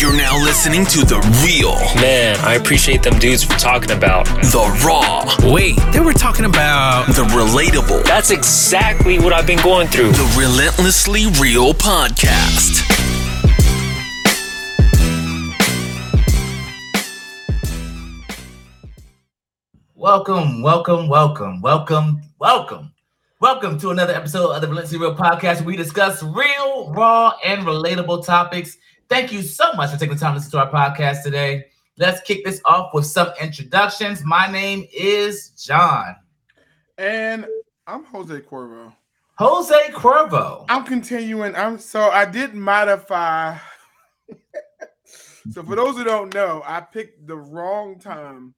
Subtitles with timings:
[0.00, 4.26] You're now listening to The Real, Man, I appreciate them dudes for talking about.
[4.26, 7.06] The Raw, Wait, they were talking about.
[7.06, 10.10] The Relatable, That's exactly what I've been going through.
[10.12, 12.82] The Relentlessly Real Podcast.
[19.94, 22.92] Welcome, welcome, welcome, welcome, welcome,
[23.42, 25.64] welcome to another episode of the Relentlessly Real Podcast.
[25.64, 28.78] We discuss real, raw, and relatable topics.
[29.08, 31.64] Thank you so much for taking the time to listen to our podcast today.
[31.98, 34.22] Let's kick this off with some introductions.
[34.24, 36.14] My name is John
[36.98, 37.44] And
[37.88, 38.94] I'm Jose Corvo.
[39.38, 40.64] Jose Cuervo.
[40.68, 41.56] I'm continuing.
[41.56, 43.58] I'm so I did modify.
[45.50, 48.54] so for those who don't know, I picked the wrong time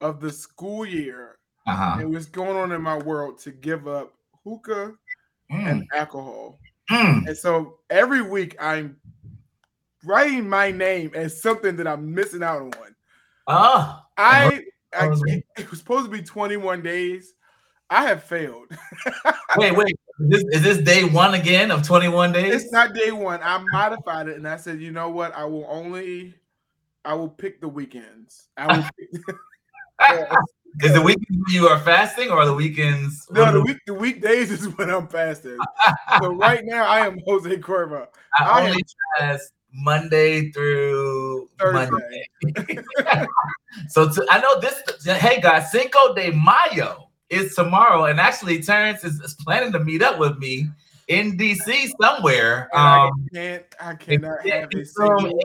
[0.00, 1.36] of the school year
[1.66, 1.96] Uh-huh.
[2.00, 4.12] and what's going on in my world to give up
[4.44, 4.94] hookah
[5.52, 6.58] Mm, and alcohol.
[6.90, 7.26] mm.
[7.26, 8.96] And so every week I'm
[10.04, 12.94] writing my name as something that I'm missing out on.
[13.46, 15.44] Ah, I, I Okay.
[15.58, 17.34] it was supposed to be 21 days.
[17.90, 18.68] I have failed.
[19.58, 19.96] wait, wait.
[20.20, 22.62] Is this, is this day one again of 21 days?
[22.62, 23.40] It's not day one.
[23.42, 25.34] I modified it and I said, you know what?
[25.34, 26.34] I will only,
[27.04, 28.48] I will pick the weekends.
[28.56, 28.84] I will.
[30.08, 30.28] Pick,
[30.82, 33.26] Is the weekends when you are fasting or the weekends?
[33.30, 35.56] no, the week, the weekdays is when I'm fasting.
[36.20, 38.08] so right now I am Jose Corva.
[38.38, 38.82] I I only
[39.18, 42.26] fast Monday through Thursday.
[42.42, 42.78] Monday.
[43.88, 44.82] so to, I know this.
[45.04, 50.02] Hey guys, Cinco de Mayo is tomorrow, and actually Terrence is, is planning to meet
[50.02, 50.68] up with me
[51.08, 52.68] in DC somewhere.
[52.72, 55.38] And I Um, can't, I cannot have can a throw single,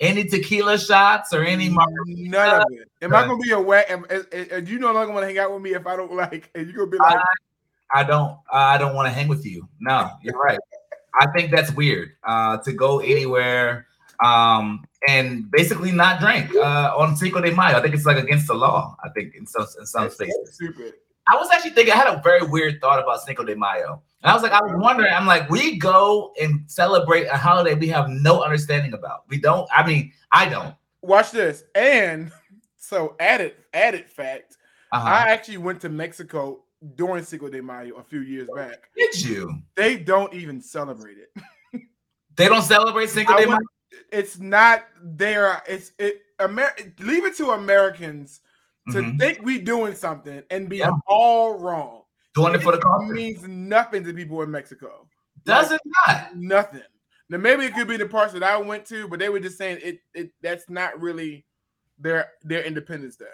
[0.00, 2.30] any tequila shots or any margarita.
[2.30, 2.88] none of it.
[3.02, 3.58] Am I gonna be a?
[3.58, 6.14] Am, am, am you no longer want to hang out with me if I don't
[6.14, 6.50] like?
[6.54, 7.18] And you gonna be like,
[7.94, 8.38] I don't.
[8.52, 9.68] I don't want to hang with you.
[9.80, 10.58] No, you're right.
[11.20, 13.86] I think that's weird uh, to go anywhere
[14.22, 17.76] um, and basically not drink uh, on Cinco de Mayo.
[17.76, 18.96] I think it's like against the law.
[19.02, 20.94] I think in some in some stupid.
[21.30, 21.92] I was actually thinking.
[21.92, 24.02] I had a very weird thought about Cinco de Mayo.
[24.22, 25.12] And I was like, I was wondering.
[25.12, 29.24] I'm like, we go and celebrate a holiday we have no understanding about.
[29.28, 29.68] We don't.
[29.74, 30.74] I mean, I don't.
[31.02, 31.64] Watch this.
[31.74, 32.32] And
[32.76, 34.56] so added added fact.
[34.92, 35.06] Uh-huh.
[35.08, 36.64] I actually went to Mexico
[36.96, 38.88] during Cinco de Mayo a few years back.
[38.96, 39.60] Did you?
[39.76, 41.30] They don't even celebrate it.
[42.36, 43.58] They don't celebrate Cinco de Mayo.
[44.12, 45.60] It's not there.
[45.66, 46.22] It's it.
[46.40, 48.40] Amer- leave it to Americans
[48.92, 49.18] to Mhm.
[49.18, 50.92] think we doing something and be Yeah.
[51.08, 51.97] all wrong.
[52.42, 53.12] Doing it for the It culture.
[53.12, 55.08] means nothing to people in Mexico.
[55.44, 56.36] Does it not?
[56.36, 56.82] Nothing.
[57.30, 59.58] Now maybe it could be the parts that I went to, but they were just
[59.58, 60.00] saying it.
[60.14, 61.44] It that's not really
[61.98, 63.26] their their Independence Day.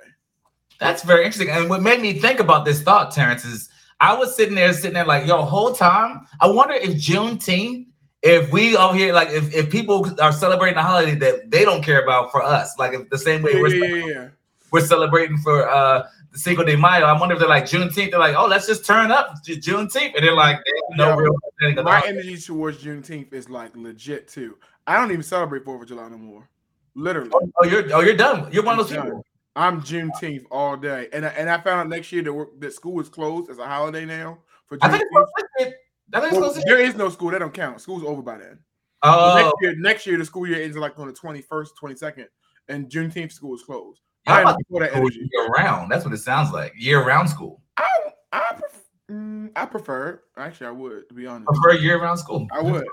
[0.81, 1.51] That's very interesting.
[1.51, 3.69] And what made me think about this thought, Terrence, is
[4.01, 6.27] I was sitting there, sitting there, like, yo, whole time.
[6.41, 7.87] I wonder if Juneteenth,
[8.23, 11.83] if we over here, like, if, if people are celebrating a holiday that they don't
[11.85, 14.29] care about for us, like, if the same way Yeah, we're, yeah, yeah.
[14.75, 18.11] We're celebrating for uh the Cinco de Mayo, I wonder if they're like Juneteenth.
[18.11, 21.17] They're like, oh, let's just turn up Ju- Juneteenth, and they're like, they no Yeah.
[21.17, 24.59] real My energy towards Juneteenth is like legit too.
[24.89, 26.49] I don't even celebrate Fourth of July no more.
[26.97, 28.49] Literally, Oh, you're oh, you're done.
[28.53, 29.25] You're one of those I'm people.
[29.57, 32.73] I'm Juneteenth all day, and I, and I found out next year that work, that
[32.73, 35.73] school is closed as a holiday now for I think it's Juneteenth.
[36.13, 37.81] I think it's Well, there is no school; that don't count.
[37.81, 38.59] School's over by then.
[39.03, 41.95] Oh, Next year, next year the school year ends like on the twenty first, twenty
[41.95, 42.27] second,
[42.69, 44.01] and Juneteenth school is closed.
[44.27, 45.91] Y'all about before that to year round.
[45.91, 46.73] That's what it sounds like.
[46.77, 47.61] Year round school.
[47.77, 47.89] I
[48.33, 50.23] I, pref- mm, I prefer.
[50.37, 51.47] Actually, I would to be honest.
[51.47, 52.47] prefer year round school.
[52.53, 52.87] I would.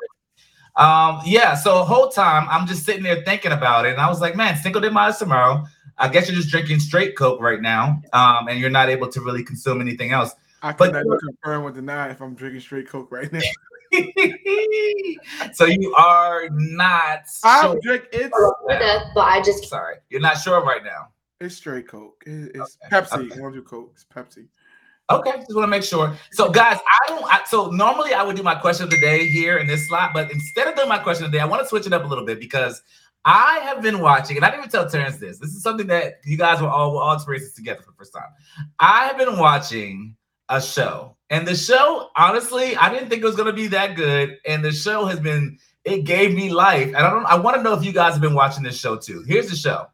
[0.77, 4.21] Um, yeah, so whole time I'm just sitting there thinking about it, and I was
[4.21, 5.65] like, man, Cinco de Mayo tomorrow.
[5.97, 9.21] I guess you're just drinking straight Coke right now, um, and you're not able to
[9.21, 10.33] really consume anything else.
[10.63, 13.41] I But- cannot confirm or deny if I'm drinking straight Coke right now.
[15.53, 18.79] so you are not I sure drink it's right with now.
[18.79, 21.09] that, but I just Sorry, you're not sure right now.
[21.41, 22.23] It's straight Coke.
[22.25, 23.13] It- it's Okay, Pepsi.
[23.25, 23.33] okay.
[23.33, 23.91] I don't do Coke.
[23.95, 24.47] It's Pepsi.
[25.09, 26.15] Okay, just want to make sure.
[26.31, 27.23] So, guys, I don't.
[27.25, 30.11] I, so normally I would do my question of the day here in this slot,
[30.13, 32.05] but instead of doing my question of the day, I want to switch it up
[32.05, 32.81] a little bit because
[33.25, 35.37] I have been watching, and I didn't even tell Terrence this.
[35.37, 37.97] This is something that you guys will all will all experience this together for the
[37.97, 38.29] first time.
[38.79, 40.15] I have been watching
[40.47, 43.95] a show, and the show, honestly, I didn't think it was going to be that
[43.97, 45.57] good, and the show has been.
[45.83, 47.25] It gave me life, and I don't.
[47.25, 49.23] I want to know if you guys have been watching this show too.
[49.27, 49.87] Here's the show.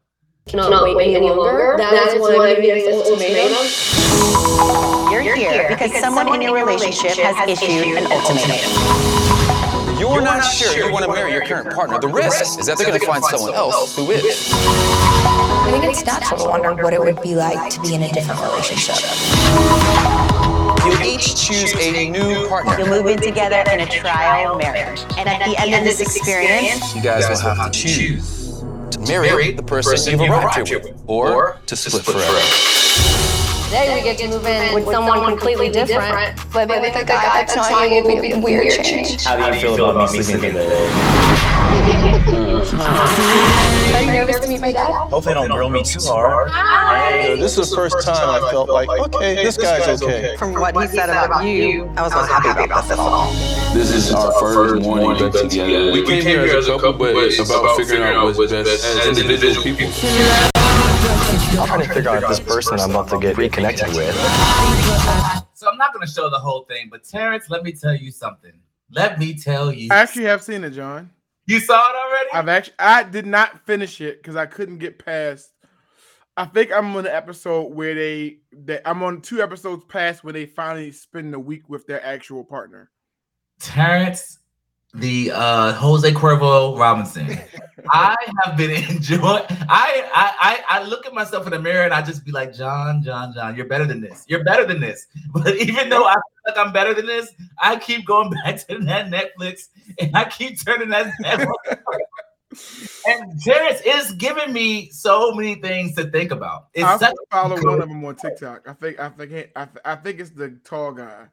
[0.48, 1.74] Cannot, wait, any longer.
[1.76, 4.08] That is why I'm giving this ultimatum.
[5.12, 9.18] You're, here because, someone, in your relationship has issued an ultimatum.
[9.98, 11.98] You're not sure you want to marry your current partner.
[11.98, 14.50] The risk is that they're going to find someone else who is.
[14.52, 18.08] I think it's natural to wonder what it would be like to be in a
[18.12, 18.96] different relationship.
[20.84, 22.78] You'll each choose a new partner.
[22.78, 25.02] You'll move in together in a trial marriage.
[25.18, 28.37] And at the end of this experience, You guys will have to choose
[28.92, 32.67] to marry the person you've arrived here with, or to split forever.
[33.68, 37.54] Today we get to move in with someone completely different, but with a guy that's
[37.54, 39.22] not you will be a weird change.
[39.24, 40.88] How do you feel about me sleeping today?
[43.94, 45.10] Are you nervous to meet my dad?
[45.10, 46.48] Hopefully, don't grill me too hard.
[46.48, 50.34] You know, this is the first time I felt like, okay, this guy's okay.
[50.38, 53.30] from what he said about you, I was not happy about this at all.
[53.74, 55.92] This is our first morning back together.
[55.92, 59.62] We came here as a couple, but it's about figuring out what's best as individual
[59.62, 60.57] people.
[61.50, 64.14] I'm trying to figure out this person I'm about to get reconnected with.
[65.54, 68.10] So I'm not going to show the whole thing, but Terrence, let me tell you
[68.10, 68.52] something.
[68.90, 69.88] Let me tell you.
[69.90, 71.10] I actually have seen it, John.
[71.46, 72.28] You saw it already?
[72.34, 75.50] I've actually I did not finish it because I couldn't get past.
[76.36, 80.32] I think I'm on the episode where they that I'm on two episodes past where
[80.32, 82.90] they finally spend the week with their actual partner.
[83.58, 84.38] Terrence,
[85.00, 87.38] the uh Jose Cuervo Robinson.
[87.90, 89.20] I have been enjoying.
[89.20, 92.52] I, I I I look at myself in the mirror and I just be like,
[92.54, 94.24] John, John, John, you're better than this.
[94.28, 95.06] You're better than this.
[95.32, 98.78] But even though I feel like I'm better than this, I keep going back to
[98.78, 99.68] that Netflix
[99.98, 101.12] and I keep turning that.
[103.06, 106.68] and Terrence is giving me so many things to think about.
[106.74, 108.68] It's I such follow one of them on TikTok.
[108.68, 111.26] I think I think I, I think it's the tall guy.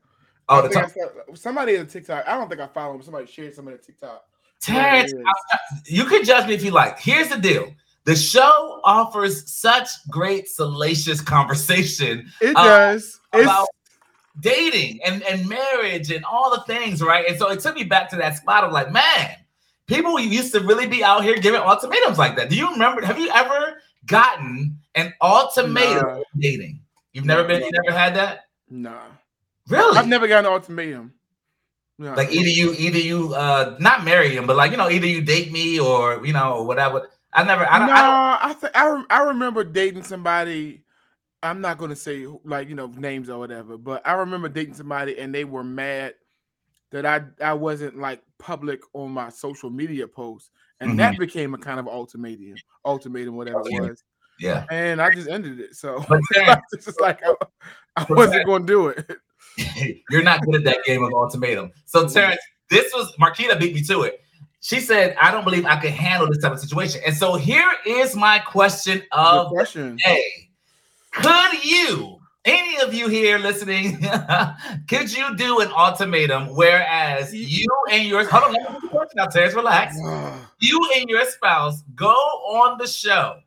[0.47, 2.27] Oh, the top- saw- somebody on TikTok.
[2.27, 3.01] I don't think I follow him.
[3.01, 4.23] Somebody shared some of the TikTok.
[4.61, 6.99] Terrence, Yeah, it I- you can judge me if you like.
[6.99, 7.73] Here's the deal.
[8.05, 13.19] The show offers such great salacious conversation It uh, does.
[13.33, 13.67] It's about
[14.41, 17.25] dating and, and marriage and all the things, right?
[17.27, 19.31] And so it took me back to that spot of like, man,
[19.87, 22.49] people used to really be out here giving ultimatums like that.
[22.49, 23.03] Do you remember?
[23.05, 26.23] Have you ever gotten an ultimatum Nah.
[26.37, 26.79] dating?
[27.13, 28.41] You've never been, you never had that?
[28.69, 28.99] nah.
[29.67, 29.97] Really?
[29.97, 31.13] I've never gotten an ultimatum.
[31.97, 32.13] No.
[32.13, 35.21] like either you either you uh not marry him, but like you know, either you
[35.21, 37.09] date me or you know, whatever.
[37.31, 40.83] I never I no, I I think I, rem- I remember dating somebody.
[41.41, 45.17] I'm not gonna say like you know names or whatever, but I remember dating somebody
[45.17, 46.15] and they were mad
[46.91, 50.51] that I I wasn't like public on my social media posts,
[50.81, 54.03] and that became a kind of ultimatum, ultimatum, whatever it was,
[54.39, 54.65] yeah.
[54.69, 55.75] and I just ended it.
[55.75, 57.33] So it's just like I,
[57.95, 59.17] I wasn't gonna do it.
[60.09, 61.71] You're not good at that game of ultimatum.
[61.85, 62.13] So mm-hmm.
[62.13, 64.21] Terrence, this was Marquita beat me to it.
[64.61, 67.71] She said, "I don't believe I could handle this type of situation." And so here
[67.85, 69.97] is my question Good of the question.
[69.97, 70.49] day:
[71.11, 74.03] Could you, any of you here listening,
[74.89, 76.55] could you do an ultimatum?
[76.55, 79.97] Whereas you and your hold on, let me the question now, Terrence, relax.
[80.59, 83.39] You and your spouse go on the show.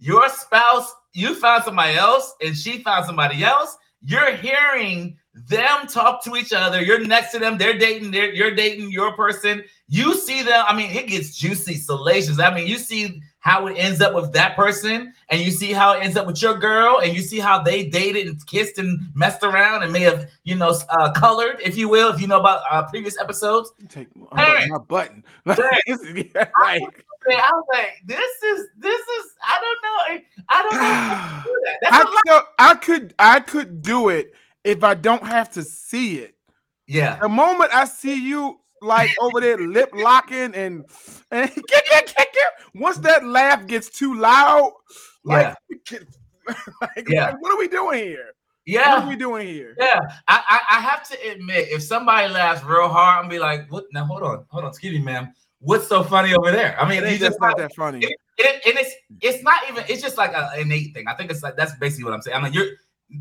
[0.00, 3.78] Your spouse, you found somebody else, and she found somebody else.
[4.02, 6.82] You're hearing them talk to each other.
[6.82, 7.56] You're next to them.
[7.56, 8.10] They're dating.
[8.10, 9.64] They're, you're dating your person.
[9.88, 10.64] You see them.
[10.66, 12.38] I mean, it gets juicy, salacious.
[12.38, 15.94] I mean, you see how it ends up with that person, and you see how
[15.94, 19.00] it ends up with your girl, and you see how they dated and kissed and
[19.14, 22.38] messed around and may have, you know, uh, colored, if you will, if you know
[22.38, 23.72] about uh, previous episodes.
[23.88, 25.24] Take my, my button.
[25.44, 30.22] Like, I was like, this is this is I don't know.
[30.48, 30.80] I don't know.
[30.80, 31.78] how to do that.
[31.82, 36.18] That's I, so I could I could do it if I don't have to see
[36.18, 36.34] it.
[36.86, 37.18] Yeah.
[37.20, 40.84] The moment I see you like over there lip locking and
[41.30, 44.72] and get, get, get, get, once that laugh gets too loud,
[45.24, 45.54] like,
[46.80, 47.32] like, Yeah.
[47.38, 48.30] what are we doing here?
[48.64, 49.74] Yeah, what are we doing here?
[49.78, 49.98] Yeah.
[50.28, 53.84] I, I I have to admit, if somebody laughs real hard, I'm be like, what
[53.92, 55.32] now hold on, hold on, excuse me, ma'am.
[55.58, 56.80] What's so funny over there?
[56.80, 57.98] I mean, It you ain't just not that funny.
[58.04, 61.06] it, it- and it's it's not even it's just like an innate thing.
[61.08, 62.36] I think it's like that's basically what I'm saying.
[62.36, 62.66] I mean, you're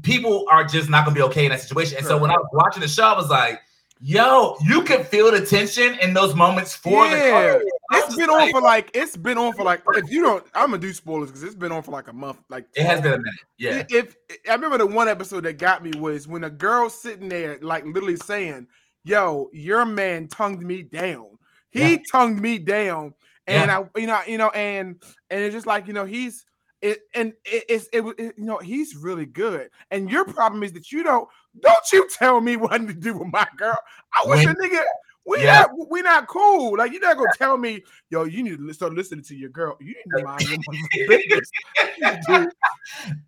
[0.03, 1.97] people are just not gonna be okay in that situation.
[1.97, 3.61] And so when I was watching the show, I was like,
[3.99, 7.53] yo, you can feel the tension in those moments for the Yeah,
[7.91, 10.67] was it's been on for like it's been on for like if you don't, I'm
[10.67, 12.39] gonna do spoilers because it's been on for like a month.
[12.49, 13.33] Like it has been a minute.
[13.57, 13.83] Yeah.
[13.89, 14.15] If
[14.49, 17.85] I remember the one episode that got me was when a girl sitting there, like
[17.85, 18.67] literally saying,
[19.03, 21.37] "Yo, your man tongued me down.
[21.69, 21.97] He Yeah.
[22.11, 23.13] tongued me down."
[23.47, 26.45] And I, you know, you know, and and it's just like you know, he's
[26.81, 29.69] it, and it, it's it, it, you know, he's really good.
[29.91, 31.27] And your problem is that you don't
[31.59, 33.77] don't you tell me what to do with my girl.
[34.13, 34.81] I wish a nigga.
[35.23, 35.65] We Yeah.
[35.69, 36.77] not we not cool.
[36.77, 39.77] Like you're not gonna tell me, yo, you need to start listening to your girl.
[39.79, 40.57] You need to mind your
[41.07, 41.51] business.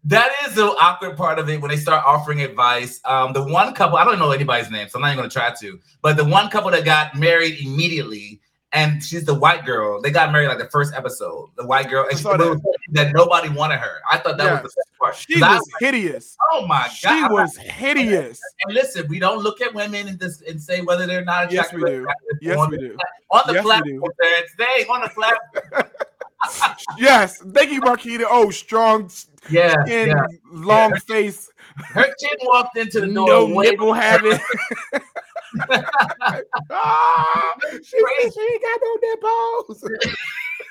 [0.05, 2.99] That is the awkward part of it when they start offering advice.
[3.05, 5.53] Um, the one couple, I don't know anybody's name, so I'm not even gonna try
[5.61, 8.41] to, but the one couple that got married immediately
[8.73, 10.01] and she's the white girl.
[10.01, 11.49] They got married like the first episode.
[11.55, 12.61] The white girl, and she that.
[12.91, 14.01] that nobody wanted her.
[14.11, 14.61] I thought that Yeah.
[14.61, 15.15] was the best part.
[15.15, 16.35] She I was hideous.
[16.51, 18.39] oh my She god, she was hideous.
[18.65, 21.79] And listen, we don't look at women and just and say whether they're not attractive.
[21.79, 22.07] Yes, we do.
[22.41, 22.97] Yes, on we the, do.
[23.31, 24.11] On the Yes, platform.
[24.57, 25.91] They on the platform.
[26.97, 28.25] Yes, thank you, Marquita.
[28.29, 29.09] Oh, strong
[29.49, 30.25] Yeah, skin, yeah.
[30.51, 30.97] long Yeah.
[31.07, 33.27] face, Her chin walked into the door.
[33.27, 34.37] no nipple having.
[36.69, 39.81] ah, she, she ain't got no nipples.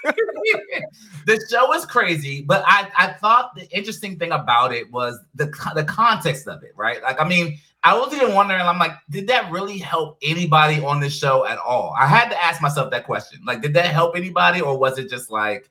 [1.26, 5.52] the show was crazy, but I I thought the interesting thing about it was the
[5.74, 7.02] the context of it, right?
[7.02, 11.00] Like, I mean, I was even wondering, I'm like, did that really help anybody on
[11.00, 11.94] this show at all?
[11.98, 13.40] I had to ask myself that question.
[13.44, 15.68] Like, did that help anybody, or was it just like,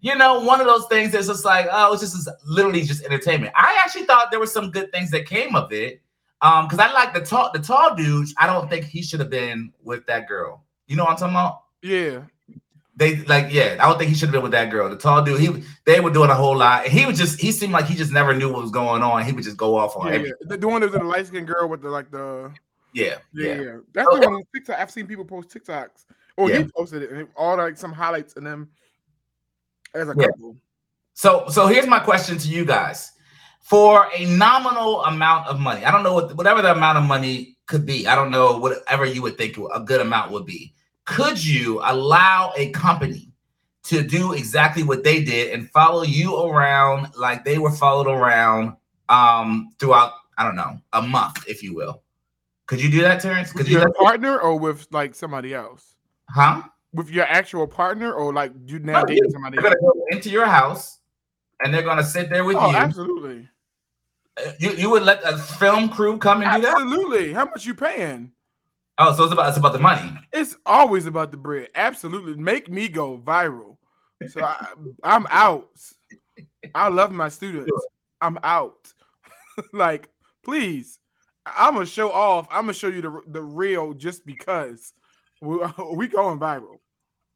[0.00, 3.04] you know, one of those things that's just like, oh, it's just it's literally just
[3.04, 3.52] entertainment.
[3.56, 6.02] I actually thought there were some good things that came of it.
[6.42, 8.28] Um, because I like the tall the tall dude.
[8.38, 10.64] I don't think he should have been with that girl.
[10.86, 11.62] You know what I'm talking about?
[11.82, 12.22] Yeah,
[12.96, 14.88] They like, yeah, I don't think he should have been with that girl.
[14.90, 16.86] The tall dude, he they were doing a whole lot.
[16.86, 19.24] He was just he seemed like he just never knew what was going on.
[19.24, 20.36] He would just go off on yeah, everything.
[20.50, 20.56] yeah.
[20.56, 22.52] The, one that was the light skinned girl with the like the
[22.92, 23.76] Yeah, yeah, yeah.
[23.92, 24.78] That's Oh, the one on TikTok.
[24.78, 26.04] I've seen people post TikToks.
[26.36, 26.58] Or Yeah.
[26.58, 28.68] he posted it and all like some highlights and them
[29.94, 30.56] as a couple.
[31.14, 33.12] So so here's my question to you guys.
[33.68, 37.56] For a nominal amount of money, I don't know what whatever the amount of money
[37.66, 38.06] could be.
[38.06, 40.72] I don't know whatever you would think a good amount would be.
[41.04, 43.32] Could you allow a company
[43.84, 48.76] to do exactly what they did and follow you around like they were followed around
[49.08, 52.04] um throughout I don't know a month, if you will?
[52.66, 53.50] Could you do that, Terrence?
[53.50, 53.78] Could With you?
[53.80, 55.96] your partner or with like somebody else?
[56.30, 56.62] Huh?
[56.92, 59.74] With your actual partner or like you now No, dating somebody They're else?
[59.82, 61.00] gonna go into your house
[61.64, 62.76] and they're gonna sit there with Oh, you.
[62.76, 63.48] absolutely.
[64.58, 66.74] You you would let a film crew come and do that?
[66.74, 67.32] Absolutely.
[67.32, 68.32] How much you paying?
[68.98, 70.10] Oh, so it's about it's about the money.
[70.32, 71.68] It's always about the bread.
[71.74, 72.34] Absolutely.
[72.34, 73.76] Make me go viral.
[74.28, 74.66] So I,
[75.02, 75.68] I'm out.
[76.74, 77.70] I love my students.
[78.20, 78.92] I'm out.
[79.72, 80.08] like,
[80.44, 80.98] please.
[81.46, 82.46] I'm gonna show off.
[82.50, 84.92] I'm gonna show you the the real just because
[85.40, 85.58] we,
[85.94, 86.78] we going viral.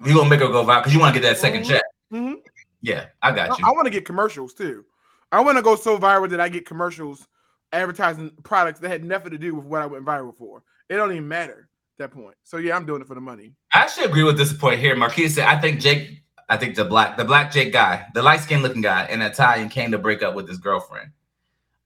[0.04, 1.69] You gonna make her go viral because you want to get that 2nd Mhm.
[1.69, 1.83] check.
[2.12, 2.35] Mhm.
[2.83, 3.64] Yeah, I got you.
[3.66, 4.85] I, want to get commercials too.
[5.33, 7.27] I want to go so viral that I get commercials
[7.73, 10.63] advertising products that had nothing to do with what I went viral for.
[10.89, 11.69] It don't even matter
[11.99, 12.35] at that point.
[12.43, 13.53] So yeah, I'm doing it for the money.
[13.73, 14.97] I actually agree with this point here.
[14.97, 18.41] Marquis said, I think Jake, I think the black, the black Jake guy, the light
[18.41, 21.13] skinned looking guy in Italian came to break up with his girlfriend.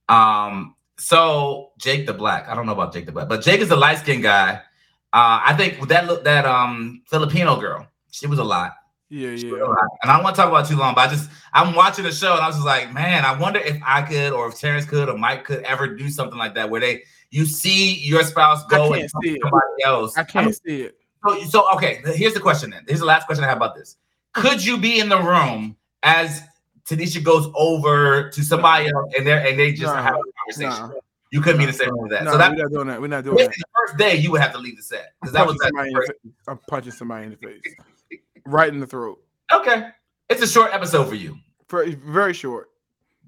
[0.09, 3.69] Um, so Jake the black, I don't know about Jake the black, but Jake is
[3.69, 4.61] the light skinned guy.
[5.13, 8.73] Uh, I think that look that um Filipino girl, she was a lot.
[9.11, 9.51] Yeah, yeah.
[9.53, 9.79] was a lot.
[10.03, 12.13] And I don't want to talk about too long, but I just I'm watching the
[12.13, 14.85] show and I was just like, man, I wonder if I could or if Terrence
[14.87, 18.65] could or Mike could ever do something like that where they you see your spouse
[18.67, 19.41] go and see it.
[19.43, 20.17] somebody else.
[20.17, 20.97] I can't mean, see it.
[21.27, 22.85] so, so okay, here's the question then.
[22.89, 23.97] Here's the last question I have about this.
[24.33, 26.43] Could you be in the room as
[26.89, 30.91] Tanisha goes over to somebody else and they and they just No, have a conversation?
[30.91, 31.01] no.
[31.31, 32.23] You couldn't be in the same room with that.
[32.25, 33.01] No, so that we're not doing that.
[33.01, 33.51] We're not doing that.
[33.51, 35.89] the first day you would have to leave the set because that was that somebody
[35.89, 36.33] in the first- face.
[36.47, 37.61] I'm uh, punching somebody in the face,
[38.47, 39.21] right in the throat.
[39.53, 39.89] okay.
[40.31, 41.37] It's a short episode for you,
[41.69, 42.71] For very short.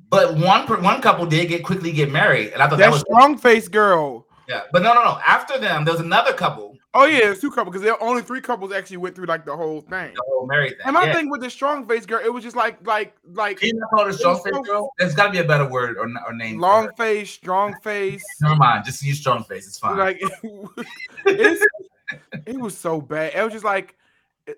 [0.08, 3.00] but one one couple did get quickly get married, and I thought that That was
[3.02, 4.26] strong face girl.
[4.48, 4.62] yeah.
[4.72, 5.18] But no, no, no.
[5.26, 6.74] After them, there was another couple.
[6.94, 9.54] Oh yeah, it's two couples because there only three couples actually went through like the
[9.54, 10.14] whole thing.
[10.14, 10.80] The whole married thing.
[10.86, 11.12] And my yeah.
[11.12, 13.90] thing with the strong face girl, it was just like like like Can you not
[13.90, 14.90] call it strong face so, girl?
[14.98, 16.58] There's got to be a better word or, or name.
[16.58, 18.24] long face, strong face.
[18.40, 18.86] Never mind.
[18.86, 19.66] Just use strong face.
[19.66, 19.98] It's fine.
[19.98, 20.22] Like
[21.26, 23.34] it was so bad.
[23.34, 23.94] It was just like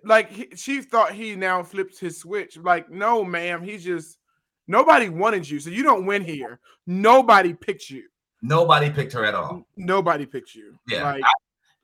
[0.05, 2.57] like he, she thought he now flipped his switch.
[2.57, 4.19] Like no, ma'am, he's just
[4.67, 6.61] nobody wanted you, so you don't win here.
[6.87, 8.05] Nobody picked you.
[8.43, 9.67] Nobody picked her at all.
[9.77, 10.79] Nobody picked you.
[10.87, 11.03] Yeah.
[11.05, 11.23] like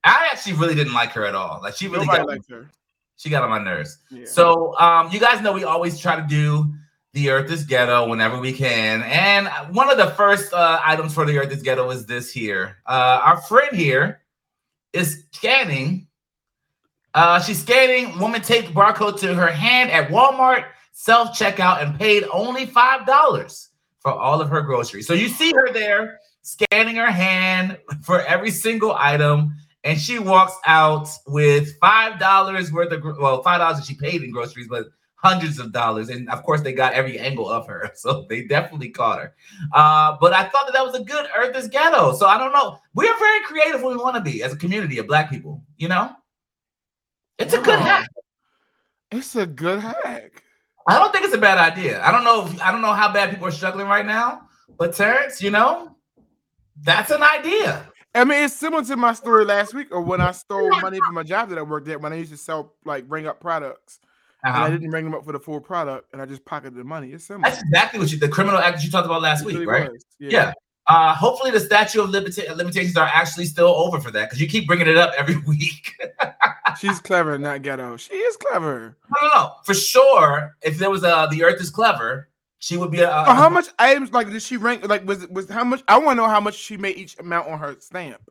[0.04, 1.60] I actually really didn't like her at all.
[1.62, 2.70] Like she really got liked her.
[3.16, 3.98] she got on my nerves.
[4.10, 4.26] Yeah.
[4.26, 6.72] So um, you guys know we always try to do
[7.14, 11.24] the Earth is Ghetto whenever we can, and one of the first uh, items for
[11.24, 12.78] the Earth is Ghetto is this here.
[12.86, 14.20] Uh, our friend here
[14.92, 16.08] is scanning.
[17.14, 18.18] Uh, she's scanning.
[18.18, 23.70] Woman take barcode to her hand at Walmart self checkout and paid only five dollars
[24.00, 25.06] for all of her groceries.
[25.06, 29.54] So you see her there scanning her hand for every single item
[29.84, 34.22] and she walks out with five dollars worth of well five dollars that she paid
[34.22, 37.90] in groceries but hundreds of dollars and of course they got every angle of her
[37.94, 39.34] so they definitely caught her
[39.72, 42.52] uh, but i thought that that was a good earth is ghetto so i don't
[42.52, 45.30] know we are very creative when we want to be as a community of black
[45.30, 46.10] people you know
[47.38, 48.08] it's a good hack
[49.10, 50.42] It's a good hack.
[50.88, 53.12] i don't think it's a bad idea i don't know if, i don't know how
[53.12, 54.42] bad people are struggling right now
[54.78, 55.96] but terrence you know
[56.82, 60.30] that's an idea I mean, it's similar to my story last week, or when I
[60.30, 63.08] stole money from my job that I worked at when I used to sell, like,
[63.08, 63.98] bring up products,
[64.44, 64.70] and I Uh-huh.
[64.70, 67.10] didn't bring them up for the full product, and I just pocketed the money.
[67.10, 67.50] It's similar.
[67.50, 69.66] That's exactly what you the criminal act that you talked about last It week, really
[69.66, 69.90] right?
[69.90, 70.52] was, Yeah.
[70.86, 74.46] Uh, hopefully the statute of limita- limitations are actually still over for that because you
[74.46, 75.94] keep bringing it up every week.
[76.78, 77.96] She's clever, not ghetto.
[77.96, 78.96] She is clever.
[79.10, 79.52] no, no, no.
[79.64, 83.10] For sure, if there was a the Earth is clever, she would be a.
[83.10, 84.86] Uh, how much items like did she rank?
[84.86, 85.82] Like was was how much?
[85.88, 88.30] I want to know how much she made each amount on her stamp.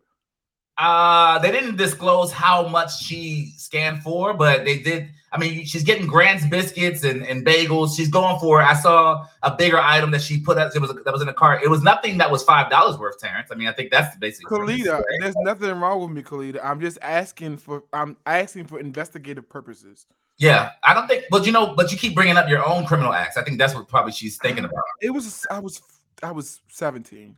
[0.78, 5.10] Uh, they didn't disclose how much she scanned for, but they did.
[5.32, 7.96] I mean, she's getting Grands biscuits and, and bagels.
[7.96, 8.62] She's going for.
[8.62, 10.76] I saw a bigger item that she put up.
[10.76, 11.64] It was that was in the cart.
[11.64, 13.50] It was nothing that was five dollars worth, Terrence.
[13.52, 14.46] I mean, I think that's the basic.
[14.46, 16.64] Kalita, there's nothing wrong with me, Kalita.
[16.64, 20.08] I'm just asking for I'm asking for investigative purposes.
[20.38, 21.26] Yeah, I don't think.
[21.30, 23.38] But you know, but you keep bringing up your own criminal acts.
[23.38, 24.84] I think that's what probably she's thinking about.
[25.02, 25.82] It was I was
[26.22, 27.36] I was 17.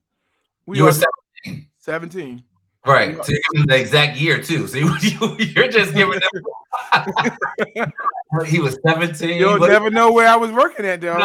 [0.65, 1.06] We You were are
[1.46, 1.68] 17.
[1.80, 2.44] 17.
[2.86, 3.24] Right.
[3.25, 4.68] So you're the exact year too.
[4.68, 7.92] So you, are just giving them.
[8.46, 9.39] he was 17.
[9.39, 11.18] You'll never know where I was working at, though.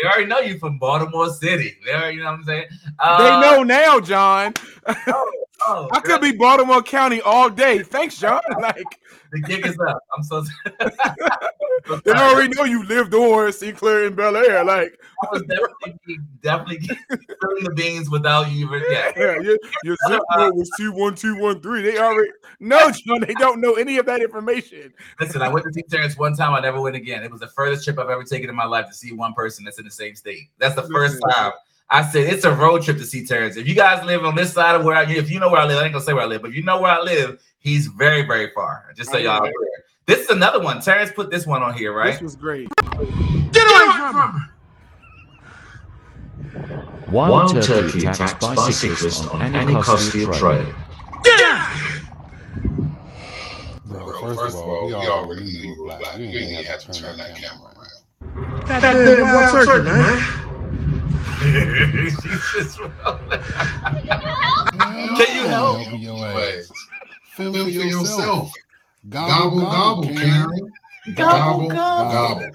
[0.00, 1.76] They already know you from Baltimore City.
[1.84, 2.66] They already, you know what I'm saying?
[2.70, 4.54] they Uh, know now, John.
[5.66, 7.82] Oh, I could be Baltimore County all day.
[7.82, 8.40] Thanks, John.
[8.60, 8.84] Like
[9.32, 9.98] The gig is up.
[10.16, 10.44] I'm so.
[12.04, 14.64] they already know you lived on Sinclair and Belair.
[14.64, 16.88] Like I was definitely, definitely
[17.62, 18.82] the beans without you even.
[18.88, 19.12] Yeah.
[19.16, 21.82] yeah, your, your zip code was two one two one three.
[21.82, 23.20] They already no, John.
[23.20, 24.92] They don't know any of that information.
[25.20, 26.54] Listen, I went to see Terrence one time.
[26.54, 27.24] I never went again.
[27.24, 29.64] It was the furthest trip I've ever taken in my life to see one person
[29.64, 30.50] that's in the same state.
[30.58, 31.52] That's the first time.
[31.90, 33.56] I said it's a road trip to see Terrence.
[33.56, 35.66] If you guys live on this side of where I, if you know where I
[35.66, 37.42] live, I ain't gonna say where I live, but if you know where I live,
[37.58, 38.92] he's very, very far.
[38.96, 39.34] Just so I y'all.
[39.34, 39.50] know.
[39.50, 39.84] aware.
[40.06, 40.80] This is another one.
[40.80, 42.12] Terrence put this one on here, right?
[42.12, 42.68] This was great.
[42.76, 44.48] Get away from
[47.12, 50.74] Wild, turkey, attacks by cyclist on Anacostia Trail.
[53.84, 56.18] Bro, first of all, we already knew you were black.
[56.18, 58.66] You ain't have to turn that camera around.
[58.66, 60.51] Goddamn wild turkey, man.
[61.52, 61.60] Can
[65.36, 65.78] you help?
[65.80, 66.70] Help your ass.
[67.24, 68.18] Feel Feel for for yourself.
[68.18, 68.52] yourself.
[69.08, 70.72] Gobble, gobble, Karen.
[71.14, 72.50] Gobble, gobble.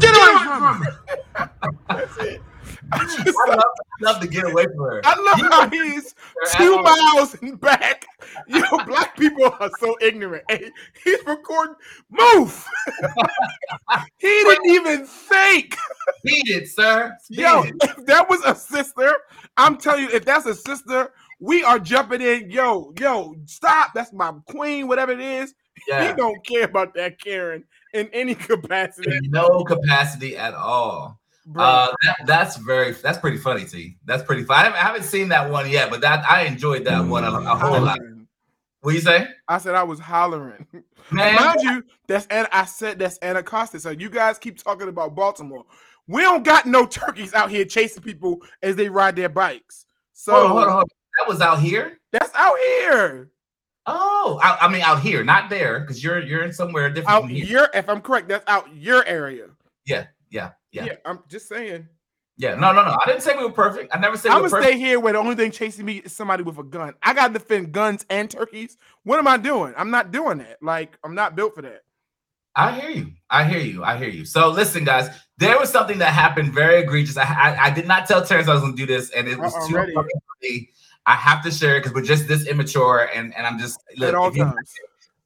[0.00, 0.86] Get away from
[1.88, 2.38] her.
[2.92, 3.62] I love,
[4.00, 5.00] love to get away from her.
[5.04, 6.14] I love You- how he's
[6.56, 6.84] two out.
[6.84, 8.04] miles and back.
[8.46, 10.44] Yo, black people are so ignorant.
[10.48, 10.70] Hey,
[11.04, 11.74] he's recording.
[12.10, 12.66] Move.
[14.18, 15.76] he didn't even think.
[16.24, 17.16] He did, sir.
[17.30, 17.90] Yo, Beat it.
[17.98, 19.14] if that was a sister,
[19.56, 22.50] I'm telling you, if that's a sister, we are jumping in.
[22.50, 23.90] Yo, yo, stop.
[23.94, 25.54] That's my queen, whatever it is.
[25.88, 26.08] Yeah.
[26.08, 29.16] He don't care about that Karen in any capacity.
[29.16, 31.18] In no capacity at all.
[31.56, 33.96] Uh, that, that's very that's pretty funny, T.
[34.04, 34.58] That's pretty fun.
[34.58, 37.28] I haven't, I haven't seen that one yet, but that I enjoyed that one a,
[37.28, 37.98] a whole lot.
[38.80, 40.66] What you say, I said I was hollering.
[41.10, 41.34] man?
[41.36, 43.80] Mind you, that's and I said that's Anacostia.
[43.80, 45.64] So you guys keep talking about Baltimore.
[46.06, 49.86] We don't got no turkeys out here chasing people as they ride their bikes.
[50.12, 50.88] So hold on, hold on, hold on.
[51.18, 52.00] That was out here.
[52.12, 53.30] that's out here.
[53.86, 57.10] Oh, I, I mean out here, not there, because you're you're in somewhere different.
[57.10, 57.44] Out from here.
[57.44, 59.46] your if I'm correct, that's out your area.
[59.84, 61.86] Yeah, yeah, yeah, Yeah, I'm just saying.
[62.36, 62.54] yeah.
[62.54, 62.96] No, no, no.
[63.00, 63.94] I didn't say we were perfect.
[63.94, 64.72] I never said I'm we gonna perfect.
[64.72, 66.94] stay here where the only thing chasing me is somebody with a gun.
[67.02, 68.76] I gotta defend guns and turkeys.
[69.04, 69.74] What am I doing?
[69.76, 70.58] I'm not doing that.
[70.62, 71.82] Like I'm not built for that.
[72.54, 73.12] I hear you.
[73.30, 73.82] I hear you.
[73.82, 74.24] I hear you.
[74.26, 75.08] So listen, guys,
[75.38, 77.16] there was something that happened very egregious.
[77.16, 79.38] I I, I did not tell Terrence I was going to do this, and it
[79.38, 80.66] was Uh-uh, too.
[81.06, 84.08] I have to share it because we're just this immature, and and I'm just look,
[84.10, 84.74] At all if, you, times.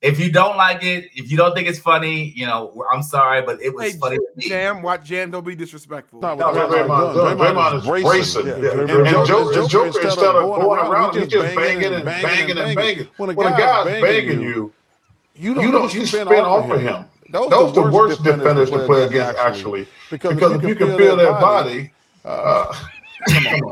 [0.02, 3.42] If you don't like it, if you don't think it's funny, you know, I'm sorry,
[3.42, 4.18] but it was Hey, funny.
[4.38, 5.30] Jam, watch Jam.
[5.30, 6.20] Don't be disrespectful.
[6.20, 8.46] No, No, Draymond, Draymond, Draymond is racing.
[8.46, 8.54] Yeah.
[8.54, 12.58] And, And Joker, Joker- Joker, Joker, instead of going around, he's just banging and banging
[12.58, 13.08] and banging.
[13.16, 14.72] When a guy's banging you,
[15.34, 17.04] You you don't, don't you spin off of him.
[17.30, 19.88] Those are the worst defenders to play against, actually.
[20.10, 21.90] Because if you can feel their body,
[22.24, 22.74] uh, uh,
[23.28, 23.70] uh,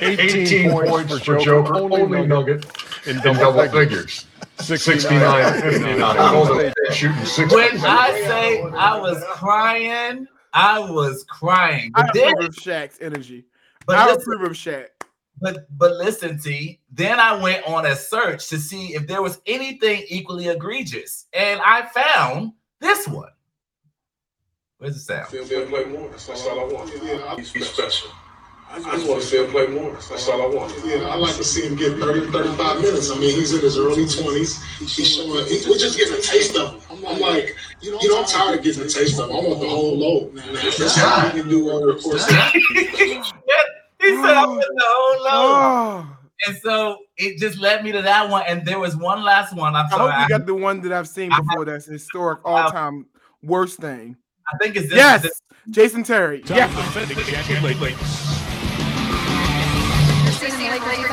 [0.00, 2.64] 18 points for Joker, only nugget
[3.06, 4.26] in double figures.
[4.58, 6.72] 69 59.
[6.92, 7.54] Shooting 60.
[7.54, 11.90] When I say I was crying, I was crying.
[11.94, 13.44] I But then, approve of Shaq's energy.
[13.86, 14.86] but I listen, approve of Shaq.
[15.40, 16.80] But but listen, T.
[16.92, 21.60] Then I went on a search to see if there was anything equally egregious, and
[21.64, 23.30] I found this one.
[24.78, 25.28] Where's the sound?
[25.28, 26.08] Feel him play more.
[26.10, 27.38] That's all I want.
[27.38, 28.10] He's special.
[28.72, 29.92] I just want to see him play more.
[29.92, 30.72] That's all I want.
[30.84, 33.10] Yeah, I like to see him get 30 35 minutes.
[33.10, 34.62] I mean, he's in his early 20s.
[34.78, 37.06] He's showing, he, we're just getting a taste of him.
[37.06, 39.36] I'm like, you know, I'm tired of getting a taste of him.
[39.36, 40.34] I want the whole load.
[40.34, 42.34] Now, if that's how he can do over the course of
[44.02, 46.06] he said I put the whole load.
[46.08, 48.44] Oh, and so it just led me to that one.
[48.48, 49.76] And there was one last one.
[49.76, 51.66] I'm I hope you got the one that I've seen before.
[51.66, 53.06] That's historic, all time
[53.42, 54.16] worst thing.
[54.52, 54.96] I think it's this.
[54.96, 56.42] Yes, this- Jason Terry.
[56.46, 56.72] Yes.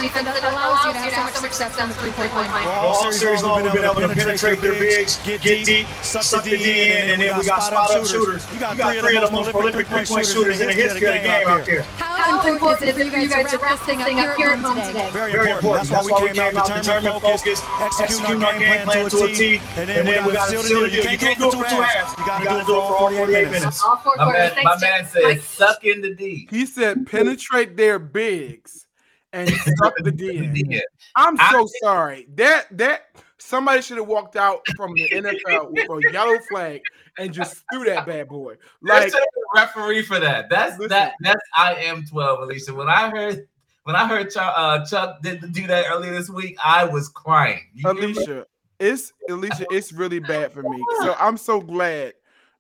[0.07, 2.67] That allows you to have so much success on the three-point line.
[2.67, 6.91] All series long, we've been able to penetrate their bigs, get deep, suck the D
[6.91, 8.45] in, and then we got spot up shooters.
[8.53, 11.47] You got three of the most prolific three-point shooters in the history of the game
[11.47, 11.81] out there.
[11.97, 14.81] How important is it for you guys to wrap this thing up here at home
[14.85, 15.09] today?
[15.11, 15.89] Very important.
[15.89, 19.89] That's why we came out determined, focused, executing our game plan to a T, and
[19.89, 21.11] then we got to seal the deal.
[21.11, 22.13] You can't do it for two halves.
[22.17, 23.83] You got to do it for all 48 minutes.
[23.83, 24.55] All four my quarters.
[24.55, 28.85] man, my man said, "Suck in the D." He said penetrate their bigs
[29.33, 30.81] and suck the D in.
[31.15, 32.27] I'm I so sorry.
[32.35, 36.81] That that somebody should have walked out from the NFL with a yellow flag
[37.17, 38.55] and just threw that bad boy.
[38.81, 40.49] Like Like a referee for that.
[40.49, 40.89] That's Listen.
[40.89, 41.13] that.
[41.21, 42.73] That's I am twelve, Alicia.
[42.73, 43.47] When I heard
[43.83, 47.61] when I heard Chuck, uh, Chuck did do that earlier this week, I was crying.
[47.73, 47.89] You?
[47.89, 48.45] Alicia,
[48.79, 50.83] it's Alicia, it's really bad for me.
[51.01, 52.13] So I'm so glad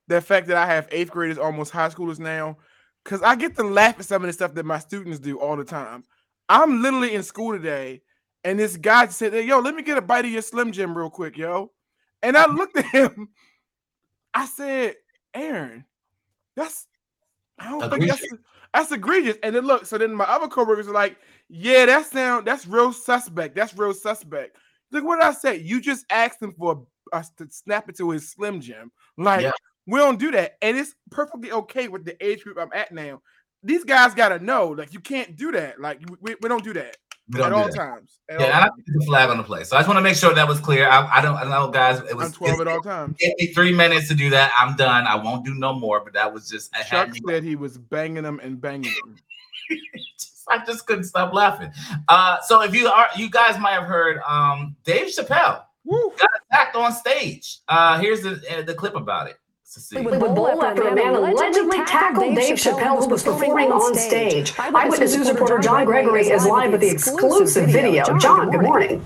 [0.07, 2.57] the fact that I have eighth graders, almost high schoolers now,
[3.03, 5.55] because I get to laugh at some of the stuff that my students do all
[5.55, 6.03] the time.
[6.49, 8.01] I'm literally in school today,
[8.43, 10.97] and this guy said, "Hey, "Yo, let me get a bite of your Slim Jim
[10.97, 11.71] real quick, yo."
[12.23, 13.29] And I looked at him.
[14.33, 14.95] I said,
[15.33, 15.85] "Aaron,
[16.55, 16.87] that's
[17.59, 18.25] I don't think that's
[18.73, 21.17] that's egregious." And then look, so then my other coworkers are like,
[21.49, 23.55] "Yeah, that sound that's real suspect.
[23.55, 24.57] That's real suspect."
[24.91, 25.61] Look, what I said.
[25.61, 28.91] You just asked him for us to snap it to his Slim Jim.
[29.17, 29.51] Like, Yeah.
[29.87, 30.57] we don't do that.
[30.61, 33.21] And it's perfectly okay with the age group I'm at now.
[33.63, 35.79] These guys got to know, like, you can't do that.
[35.79, 36.97] Like, we, we don't do that
[37.31, 37.75] don't at do all that.
[37.75, 38.19] times.
[38.29, 39.63] At Yeah, all I think the flag on the play.
[39.63, 40.87] So I just want to make sure that was clear.
[40.87, 41.99] I, I don't, I know, guys.
[42.09, 43.15] It was I'm 12 at all times.
[43.19, 44.51] it, me three minutes to do that.
[44.57, 45.05] I'm done.
[45.05, 45.99] I won't do no more.
[46.03, 49.15] But that was just Chuck said he was banging them and banging them.
[50.49, 51.71] I just couldn't stop laughing.
[52.07, 55.63] Uh, so if you are, you guys might have heard um, Dave Chappelle
[56.17, 57.59] got attacked on stage.
[57.67, 59.37] Uh, here's the uh, the clip about it.
[59.75, 60.01] Let's see.
[60.01, 64.51] With bowl after a man allegedly tackled Dave Chappelle who was performing on stage.
[64.57, 68.17] Eyewitness News reporter John Gregory is live with the exclusive video.
[68.17, 69.03] John, good morning.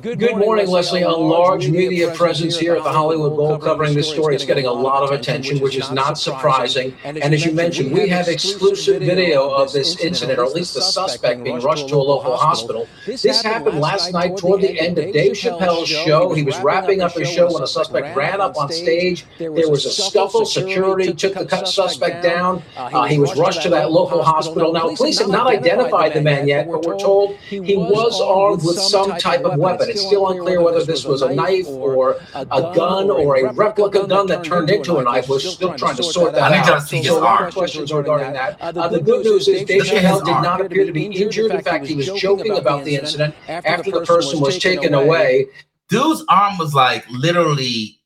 [0.00, 1.02] Good morning, Leslie.
[1.02, 4.34] A large media presence here at the Hollywood Bowl covering this story.
[4.34, 6.96] It's getting a lot of attention, which is not surprising.
[7.04, 10.80] And as you mentioned, we have exclusive video of this incident, or at least the
[10.80, 12.88] suspect being rushed to a local hospital.
[13.04, 16.32] This happened last night toward the end of Dave Chappelle's show.
[16.32, 19.26] He was wrapping up his show when a suspect ran up on stage.
[19.38, 20.46] There was a scuffle.
[20.46, 22.62] Security took the suspect down.
[22.76, 24.72] Uh, he was rushed to that local hospital.
[24.72, 28.78] Now, police have not identified the man yet, but we're told he was armed with
[28.78, 29.88] some type of weapon.
[29.90, 34.26] It's still unclear whether this was a knife or a gun or a replica gun
[34.28, 35.28] that turned into a knife.
[35.28, 36.82] We're still trying to sort that I need to out.
[36.82, 37.52] see his So our arm.
[37.52, 38.60] questions regarding that.
[38.60, 41.50] Uh, the good news is Dave Look Chappelle did not appear to be injured.
[41.52, 45.46] In fact, he was joking about the incident after the person was taken away.
[45.88, 47.98] Dude's arm was like literally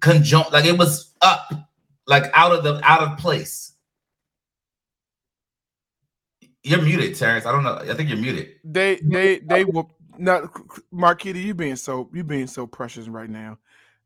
[0.00, 1.52] conjunct, like it was up,
[2.06, 3.72] like out of the out of place.
[6.62, 7.46] You're muted, Terrence.
[7.46, 7.76] I don't know.
[7.76, 8.48] I think you're muted.
[8.64, 10.52] They they they whooped not
[10.92, 13.58] Marquita, you being so you being so precious right now.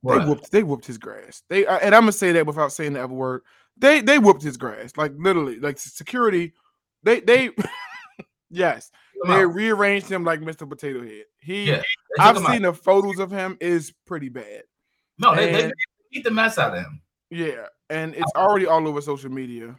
[0.02, 0.28] They Right.
[0.28, 1.42] whooped they whooped his grass.
[1.48, 3.42] They and I'm gonna say that without saying the other word.
[3.76, 4.92] They they whooped his grass.
[4.96, 6.52] Like literally, like security,
[7.02, 7.50] they they
[8.50, 8.90] yes,
[9.26, 9.54] they out.
[9.54, 10.68] rearranged him like Mr.
[10.68, 11.24] Potato Head.
[11.38, 11.82] He Yeah,
[12.20, 12.52] I've him out.
[12.52, 14.62] seen the photos of him is pretty bad.
[15.18, 15.72] No, they, they
[16.12, 17.00] beat the mess out of him.
[17.30, 19.74] Yeah, and it's already all over social media.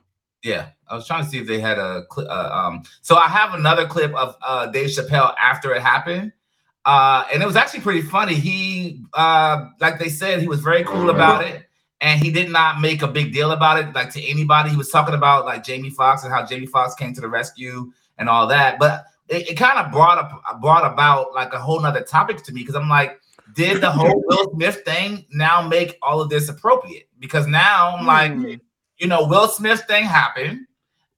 [0.45, 2.27] Yeah, I was trying to see if they had a clip.
[2.29, 6.33] Uh, um, so I have another clip of uh, Dave Chappelle after it happened,
[6.85, 8.35] uh, and it was actually pretty funny.
[8.35, 11.65] He, uh, like they said, he was very cool about it,
[11.99, 14.69] and he did not make a big deal about it, like to anybody.
[14.69, 17.91] He was talking about like Jamie Foxx and how Jamie Foxx came to the rescue
[18.19, 21.81] and all that, but it, it kind of brought up brought about like a whole
[21.81, 23.19] nother topic to me because I'm like,
[23.55, 27.09] did the whole Will Smith thing now make all of this appropriate?
[27.17, 28.61] Because now I'm like
[28.97, 30.65] you know, Will Smith thing happened,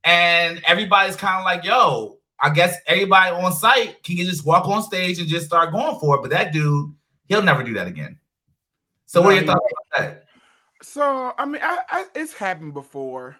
[0.03, 4.83] and everybody's kind of like, yo, I guess everybody on site can just walk on
[4.83, 6.21] stage and just start going for it.
[6.21, 6.93] But that dude,
[7.27, 8.17] he'll never do that again.
[9.05, 10.23] So, what are your thoughts about that?
[10.81, 13.37] So I mean, I, I it's happened before.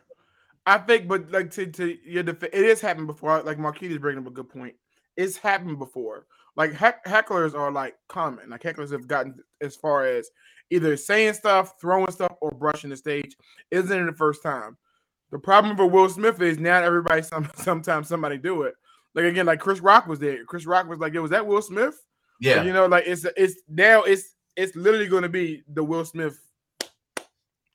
[0.65, 3.41] I think, but like to to your def- it has happened before.
[3.43, 4.75] Like Marquita's bringing up a good point.
[5.15, 6.25] It's happened before.
[6.55, 8.49] Like heck, hecklers are like common.
[8.49, 10.29] Like hecklers have gotten as far as
[10.69, 13.35] either saying stuff, throwing stuff, or brushing the stage.
[13.71, 14.77] Isn't it the first time?
[15.31, 18.75] The problem for Will Smith is now everybody some sometimes somebody do it.
[19.13, 20.43] Like again, like Chris Rock was there.
[20.45, 22.03] Chris Rock was like, "Yo, was that Will Smith?"
[22.39, 22.63] Yeah.
[22.63, 26.39] you know, like it's it's now it's it's literally going to be the Will Smith.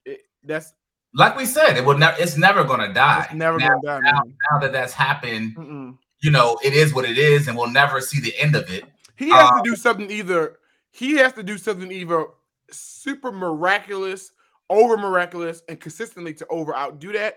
[0.04, 0.72] It, that's
[1.14, 2.16] Like we said, it will never.
[2.20, 3.24] It's never gonna die.
[3.24, 5.98] It's never now, gonna die, Now, now that that's happened, Mm-mm.
[6.20, 8.84] you know, it is what it is, and we'll never see the end of it.
[9.16, 10.58] He has Um, to do something either.
[10.90, 12.26] He has to do something either
[12.72, 14.32] super miraculous,
[14.70, 17.36] over miraculous, and consistently to over outdo that,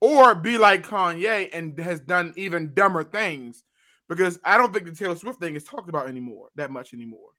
[0.00, 3.64] or be like Kanye and has done even dumber things.
[4.08, 7.30] Because I don't think the Taylor Swift thing is talked about anymore that much anymore.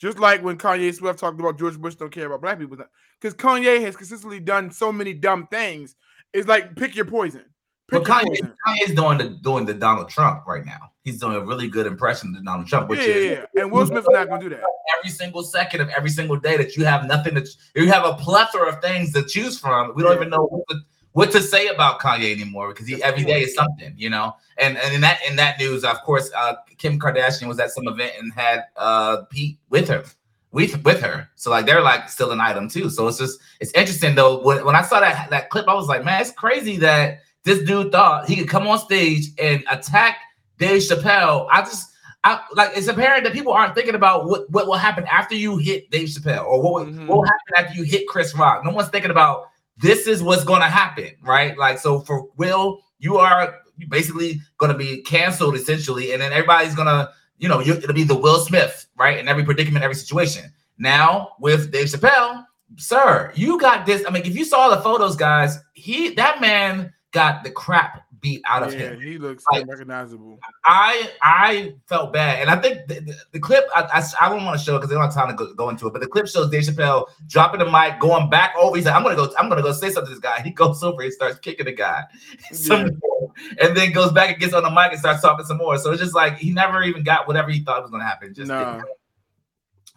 [0.00, 2.76] Just like when Kanye Swift talked about George Bush don't care about black people,
[3.20, 5.96] because Kanye has consistently done so many dumb things.
[6.32, 7.44] It's like pick your poison.
[7.92, 8.52] But Kanye.
[8.66, 10.90] Kanye's doing the doing the Donald Trump right now.
[11.04, 13.62] He's doing a really good impression of Donald Trump, which Yeah, is yeah, yeah.
[13.62, 14.62] And Will Smith's not gonna do that.
[14.98, 18.14] every single second of every single day that you have nothing to you have a
[18.14, 19.92] plethora of things to choose from.
[19.94, 20.76] We don't even know what to,
[21.12, 24.36] what to say about Kanye anymore because he every day is something, you know.
[24.58, 27.88] And and in that in that news, of course, uh, Kim Kardashian was at some
[27.88, 30.04] event and had uh Pete with her.
[30.52, 32.90] With, with her, so like they're like still an item too.
[32.90, 34.42] So it's just it's interesting though.
[34.42, 37.62] When, when I saw that that clip, I was like, man, it's crazy that this
[37.64, 40.18] dude thought he could come on stage and attack
[40.58, 41.48] Dave Chappelle.
[41.50, 41.90] I just
[42.24, 45.56] I, like it's apparent that people aren't thinking about what, what will happen after you
[45.58, 47.06] hit Dave Chappelle or what, will- Mm-hmm.
[47.08, 48.64] what will happen after you hit Chris Rock.
[48.64, 49.46] No one's thinking about
[49.78, 51.58] this is what's going to happen, right?
[51.58, 53.56] Like, so for Will, you are
[53.88, 57.92] basically going to be canceled essentially, and then everybody's going to, you know, you're it'll
[57.94, 59.18] be the Will Smith, right?
[59.18, 60.52] In every predicament, every situation.
[60.78, 62.44] Now with Dave Chappelle,
[62.76, 64.04] sir, you got this.
[64.06, 68.42] I mean, if you saw the photos, guys, he that man got the crap beat
[68.46, 68.80] out of him.
[68.80, 69.00] Yeah, him.
[69.00, 70.38] he looks Like, unrecognizable.
[70.64, 74.44] I I felt bad, and I think the, the, the clip I, I, I don't
[74.44, 75.92] want to show it because they don't have time to go, go into it.
[75.92, 78.74] But the clip shows Dave Chappelle dropping the mic, going back over.
[78.76, 80.82] He's like, "I'm gonna go, I'm gonna go say something to this guy." He goes
[80.82, 82.04] over, he starts kicking the guy,
[82.52, 85.58] some more, and then goes back and gets on the mic and starts talking some
[85.58, 85.76] more.
[85.76, 88.32] So it's just like he never even got whatever he thought was gonna happen.
[88.34, 88.82] Just No.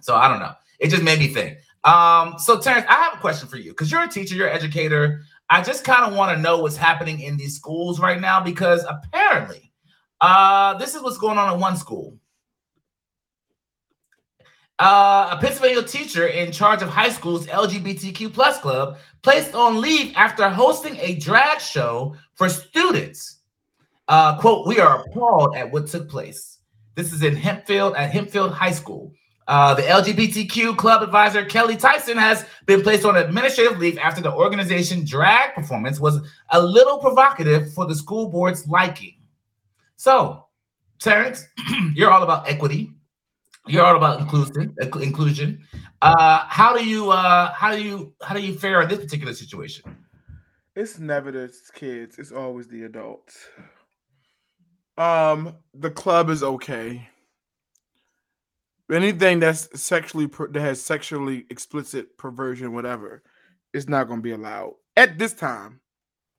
[0.02, 0.54] So I don't know.
[0.80, 1.58] It just made me think.
[1.86, 4.56] Um, so Terrence, I have a question for you because you're a teacher, you're an
[4.56, 5.22] educator.
[5.50, 8.86] I just kind of want to know what's happening in these schools right now because
[8.88, 9.72] apparently,
[10.22, 12.18] uh, this is what's going on in one school.
[14.78, 20.14] Uh, a Pennsylvania teacher in charge of high school's LGBTQ plus club placed on leave
[20.16, 23.40] after hosting a drag show for students.
[24.08, 26.60] Uh, quote, we are appalled at what took place.
[26.96, 29.14] This is in Hempfield at Hempfield High School.
[29.48, 34.34] Uh, the LGBTQ club advisor Kelly Tyson has been placed on administrative leave after the
[34.34, 39.16] organization drag performance was a little provocative for the school board's liking.
[39.98, 40.46] So,
[41.00, 41.46] Terrence,
[41.94, 42.92] you're all about equity.
[43.68, 44.76] You're all about inclusion.
[44.80, 45.66] Inclusion.
[46.02, 49.34] Uh, how do you uh, how do you how do you fare in this particular
[49.34, 49.96] situation?
[50.76, 52.20] It's never the kids.
[52.20, 53.38] It's always the adults.
[54.98, 57.08] Um, the club is okay.
[58.92, 63.24] Anything that's sexually that has sexually explicit perversion, whatever,
[63.74, 65.80] is not going to be allowed at this time.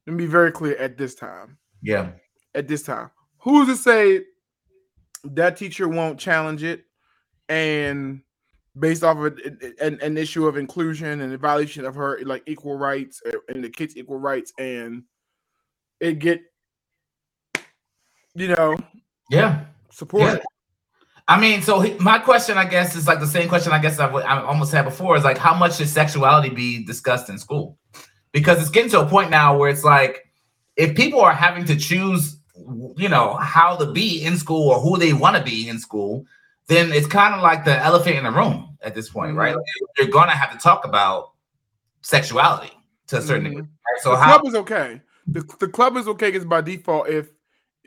[0.07, 0.77] Let me be very clear.
[0.77, 2.11] At this time, Yeah.
[2.55, 4.21] at this time, who's to say
[5.25, 6.85] that teacher won't challenge it
[7.49, 8.23] and
[8.79, 12.43] based off of an, an, an issue of inclusion and the violation of her like
[12.47, 15.03] equal rights uh, and the kids equal rights and
[15.99, 16.43] it get
[18.35, 18.77] you know
[19.31, 19.65] Yeah.
[19.91, 20.39] support Yeah.
[21.29, 23.99] I mean, so he- my question, I guess, is like the same question I guess
[23.99, 27.79] I've, I almost had before is like, how much should sexuality be discussed in school?
[28.33, 30.25] Because it's getting to a point now where it's like,
[30.77, 32.39] if people are having to choose,
[32.97, 36.25] you know, how to be in school or who they want to be in school,
[36.69, 39.55] then it's kind of like the elephant in the room at this point, right?
[39.55, 39.57] Mhm.
[39.57, 41.33] Like, you're going to have to talk about
[42.03, 42.73] sexuality
[43.09, 43.49] to a certain Mhm.
[43.51, 43.63] degree.
[43.63, 44.03] Right?
[44.03, 44.39] So the how?
[44.39, 45.01] club is okay.
[45.27, 47.31] The, the club is okay because by default, if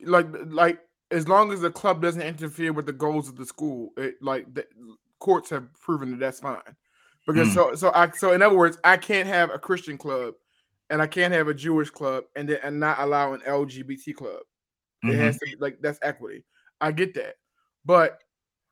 [0.03, 0.79] like like
[1.11, 4.53] as long as the club doesn't interfere with the goals of the school, it like
[4.53, 4.65] the
[5.19, 6.61] courts have proven that that's fine.
[7.27, 7.53] Because Mm.
[7.53, 10.35] so so I so in other words, I can't have a Christian club
[10.89, 14.41] and I can't have a Jewish club and then and not allow an LGBT club.
[15.03, 16.43] It has to be like that's equity.
[16.81, 17.35] I get that.
[17.85, 18.19] But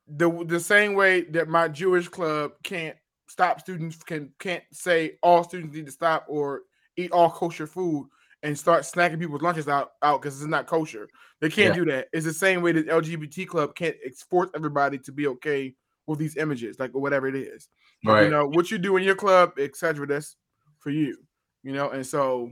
[0.07, 2.97] the the same way that my Jewish club can't
[3.27, 6.63] stop students can can't say all students need to stop or
[6.95, 8.07] eat all kosher food
[8.43, 11.09] and start snacking people's lunches out out because it's not kosher.
[11.41, 11.83] They can't Yeah.
[11.83, 12.07] do that.
[12.13, 13.95] It's the same way that LGBT club can't
[14.29, 17.69] force everybody to be okay with these images, like whatever it is.
[18.05, 18.25] Right.
[18.25, 20.05] You know what you do in your club, etc.
[20.07, 20.35] That's
[20.79, 21.17] for you.
[21.63, 22.51] You know, and so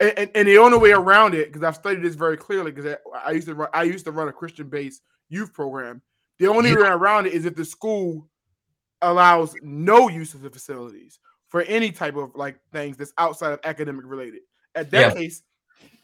[0.00, 2.96] and, and, and the only way around it, because I've studied this very clearly, because
[3.14, 6.02] I, I used to run, I used to run a Christian based youth program.
[6.38, 6.76] The only Yeah.
[6.76, 8.28] way around it is if the school
[9.02, 13.60] allows no use of the facilities for any type of like things that's outside of
[13.64, 14.40] academic related.
[14.74, 15.10] At that Yeah.
[15.20, 15.42] case,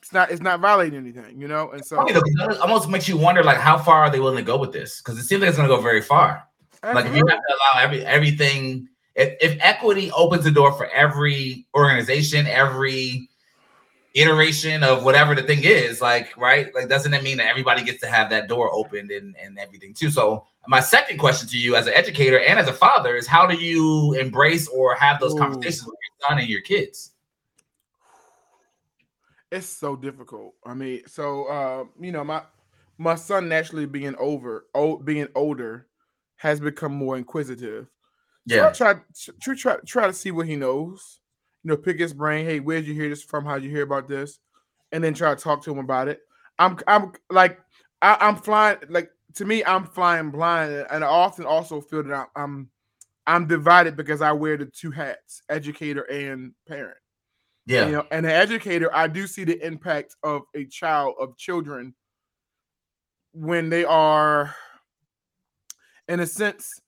[0.00, 1.70] it's not it's not violating anything, you know.
[1.70, 4.20] And so Funny though, 'cause it almost makes you wonder like how far are they
[4.20, 5.00] willing to go with this?
[5.00, 6.44] Because it seems like it's going to go very far.
[6.82, 10.86] Like if you have to allow every everything, if, if equity opens the door for
[10.90, 13.28] every organization, every
[14.14, 18.00] iteration of whatever the thing is, like right, like doesn't it mean that everybody gets
[18.00, 20.10] to have that door opened and and everything too?
[20.10, 23.46] So my second question to you as an educator and as a father is how
[23.46, 25.38] do you embrace or have those Ooh.
[25.38, 27.09] conversations with your son and your kids?
[29.50, 30.54] It's so difficult.
[30.64, 32.42] I mean, so uh, you know, my
[32.98, 35.88] my son naturally being over, old, being older,
[36.36, 37.88] has become more inquisitive.
[38.46, 38.72] So I Yeah.
[38.72, 38.94] try
[39.42, 41.20] to try, try to see what he knows.
[41.64, 42.46] You know, pick his brain.
[42.46, 43.44] Hey, where'd you hear this from?
[43.44, 44.38] How'd you hear about this?
[44.92, 46.20] And then try to talk to him about it.
[46.58, 47.60] I'm I'm like
[48.02, 52.28] I, I'm flying like to me, I'm flying blind, and I often also feel that
[52.36, 52.70] I'm
[53.26, 56.98] I'm divided because I wear the two hats, educator and parent.
[57.66, 57.86] Yeah.
[57.86, 61.94] You know, and an educator, I do see the impact of a child of children
[63.32, 64.54] when they are,
[66.08, 66.80] in a sense,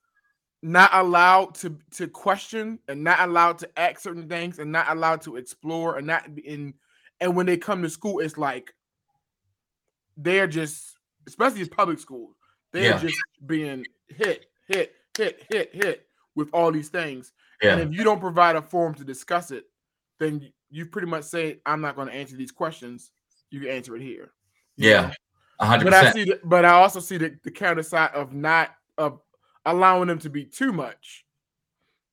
[0.63, 5.21] not allowed to to question and not allowed to ask certain things and not allowed
[5.23, 6.75] to explore and not be in
[7.21, 8.75] and when they come to school, it's like
[10.17, 12.35] they're just, especially in public schools,
[12.73, 12.99] they're Yeah.
[12.99, 17.33] just being hit, hit, hit, hit, hit with all these things.
[17.63, 17.75] Yeah.
[17.75, 19.67] And if you don't provide a forum to discuss it,
[20.19, 23.11] then you- pretty much say, "I'm not going to answer these questions.
[23.51, 24.33] You can answer it here."
[24.77, 25.13] you Yeah.
[25.61, 28.71] hundred But I see, the, but I also see the, the counter side of not
[28.99, 29.21] of
[29.65, 31.25] allowing them to be too much.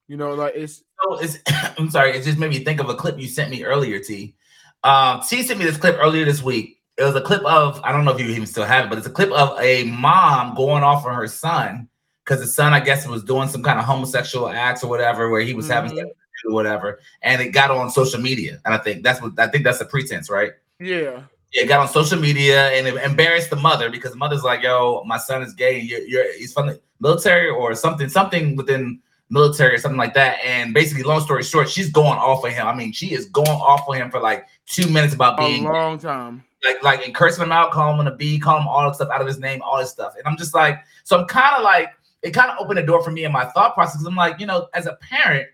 [0.07, 1.37] You know, like it's So it's,
[1.77, 4.35] I'm sorry, it just made me think of a clip you sent me earlier, T.
[4.83, 6.81] Um, T sent me this clip earlier this week.
[6.97, 8.97] It was a clip of, I don't know if you even still have it, but
[8.97, 11.87] it's a clip of a mom going off on her son
[12.25, 15.41] because the son, I guess, was doing some kind of homosexual acts or whatever, where
[15.41, 16.11] he was having
[16.45, 18.59] whatever, and it got on social media.
[18.65, 20.51] And I think that's what I think that's the pretense, right?
[20.79, 24.43] yeah, Yeah, it got on social media and it embarrassed the mother because the mother's
[24.43, 25.79] like, "Yo, my son is gay.
[25.79, 28.99] You're, you're he's from the military or something, something within
[29.29, 32.67] military or something like that." And basically, long story short, she's going off of him.
[32.67, 35.65] I mean, she is going off on him for like two minutes about a being
[35.65, 36.43] long time.
[36.63, 39.09] like like and cursing him out, calling him a B, calling him all that stuff
[39.09, 40.13] out of his name, all this stuff.
[40.17, 41.89] And I'm just like, so I'm kind of like,
[42.21, 44.03] it kind of opened the door for me in my thought process.
[44.05, 45.47] I'm like, you know, as a parent,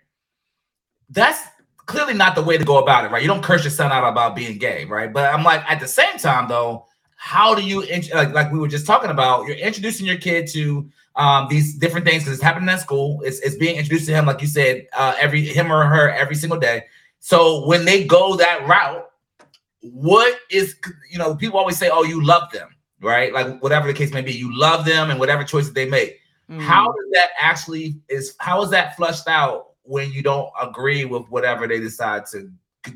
[1.09, 1.41] that's
[1.85, 3.21] clearly not the way to go about it, right?
[3.21, 5.11] You don't curse your son out about being gay, right?
[5.11, 8.59] But I'm like, at the same time, though, how do you int- like like we
[8.59, 9.47] were just talking about?
[9.47, 13.21] You're introducing your kid to um, these different things because it's happening at school.
[13.23, 16.35] It's, it's being introduced to him, like you said, uh, every him or her every
[16.35, 16.83] single day.
[17.19, 19.05] So when they go that route,
[19.81, 20.75] what is
[21.09, 22.69] you know people always say, oh, you love them,
[23.01, 23.33] right?
[23.33, 26.19] Like whatever the case may be, you love them and whatever choices they make.
[26.59, 31.27] How does that actually is how is that flushed out when you don't agree with
[31.29, 32.51] whatever they decide to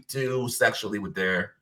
[0.07, 1.53] do sexually with their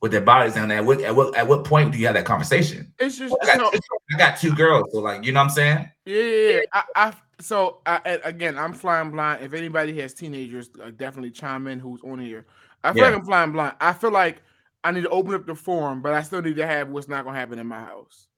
[0.00, 0.56] with their bodies?
[0.56, 2.92] And at what at what at what point do you have that conversation?
[2.98, 3.80] It's just I got, so-
[4.14, 5.90] I got two girls, so like you know what I'm saying?
[6.04, 6.60] Yeah, yeah, yeah.
[6.72, 9.44] I, I so I, again, I'm flying blind.
[9.44, 11.78] If anybody has teenagers, uh, definitely chime in.
[11.78, 12.46] Who's on here?
[12.82, 13.08] I feel Yeah.
[13.10, 13.74] like I'm flying blind.
[13.80, 14.40] I feel like
[14.84, 17.24] I need to open up the forum, but I still need to have what's not
[17.24, 18.28] going to happen in my house.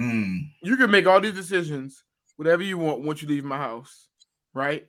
[0.00, 0.50] Mm.
[0.62, 2.02] You can make all these decisions,
[2.36, 4.08] whatever you want, once you leave my house,
[4.52, 4.86] right?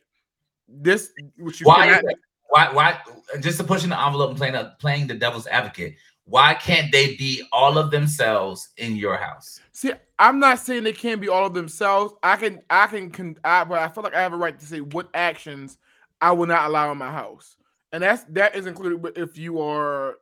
[0.67, 2.01] This, which you Why,
[2.49, 2.99] why why
[3.39, 5.95] just to push in the envelope and playing the, playing the devil's advocate?
[6.25, 9.61] Why can't they be all of themselves in your house?
[9.71, 12.13] See, I'm not saying they can't be all of themselves.
[12.21, 14.65] I can, I can, con- I, but I feel like I have a right to
[14.65, 15.77] say what actions
[16.19, 17.55] I will not allow in my house,
[17.93, 20.17] and that's that is included with if you are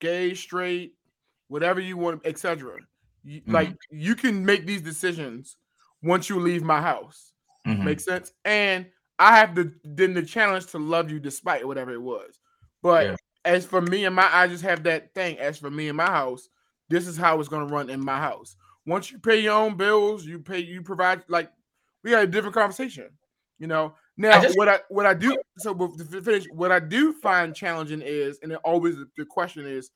[0.00, 0.94] gay, straight,
[1.48, 2.78] whatever you want, etc.
[3.22, 5.56] You, Like you can make these decisions
[6.02, 7.32] once you leave my house.
[7.66, 7.84] Mhm.
[7.84, 8.32] Make sense?
[8.44, 8.86] And
[9.20, 12.40] I have the then the challenge to love you despite whatever it was.
[12.82, 13.16] But Yeah.
[13.44, 15.38] as for me and my, I just have that thing.
[15.38, 16.48] As for me and my house,
[16.88, 18.56] this is how it's gonna run in my house.
[18.86, 21.22] Once you pay your own bills, you pay, you provide.
[21.28, 21.52] Like
[22.02, 23.10] we had a different conversation.
[23.58, 23.94] You know.
[24.16, 28.02] Now just- what I what I do so to finish what I do find challenging
[28.02, 29.90] is, and it always the question is,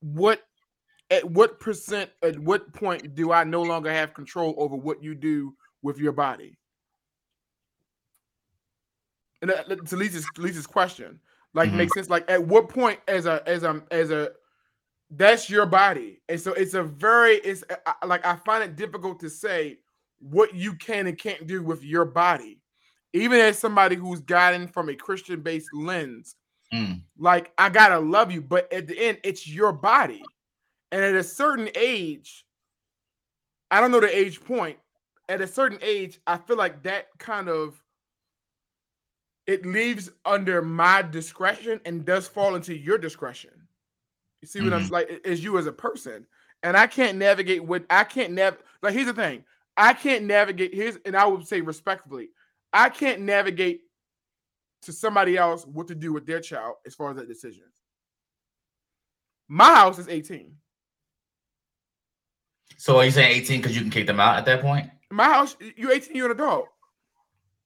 [0.00, 0.42] what
[1.10, 5.14] at what percent at what point do I no longer have control over what you
[5.16, 6.56] do with your body?
[9.42, 11.20] And that, to Lisa's, Lisa's question,
[11.52, 11.74] like Mhm.
[11.74, 12.08] makes sense.
[12.08, 14.32] Like at what point as a as a as a
[15.10, 19.20] that's your body, and so it's a very it's I- like I find it difficult
[19.20, 19.78] to say
[20.20, 22.60] what you can and can't do with your body,
[23.12, 26.36] even as somebody who's gotten from a Christian based lens.
[26.72, 27.02] Mm.
[27.18, 30.22] Like I gotta love you, but at the end, it's your body,
[30.92, 32.46] and at a certain age,
[33.72, 34.78] I don't know the age point.
[35.28, 37.82] At a certain age, I feel like that kind of
[39.46, 43.50] it leaves under my discretion and does fall into your discretion.
[44.40, 44.90] You see what I'm Mhm.
[44.90, 46.26] like as you as a person,
[46.62, 49.44] and I can't navigate with I can't nav like here's the thing
[49.76, 52.30] I can't navigate here's and I would say respectfully
[52.72, 53.82] I can't navigate
[54.82, 57.64] to somebody else what to do with their child as far as that decision.
[59.48, 60.56] My house is 18.
[62.78, 64.90] So are you saying 18 because you can kick them out at that point?
[65.10, 66.68] My house, you're 18, you're an adult.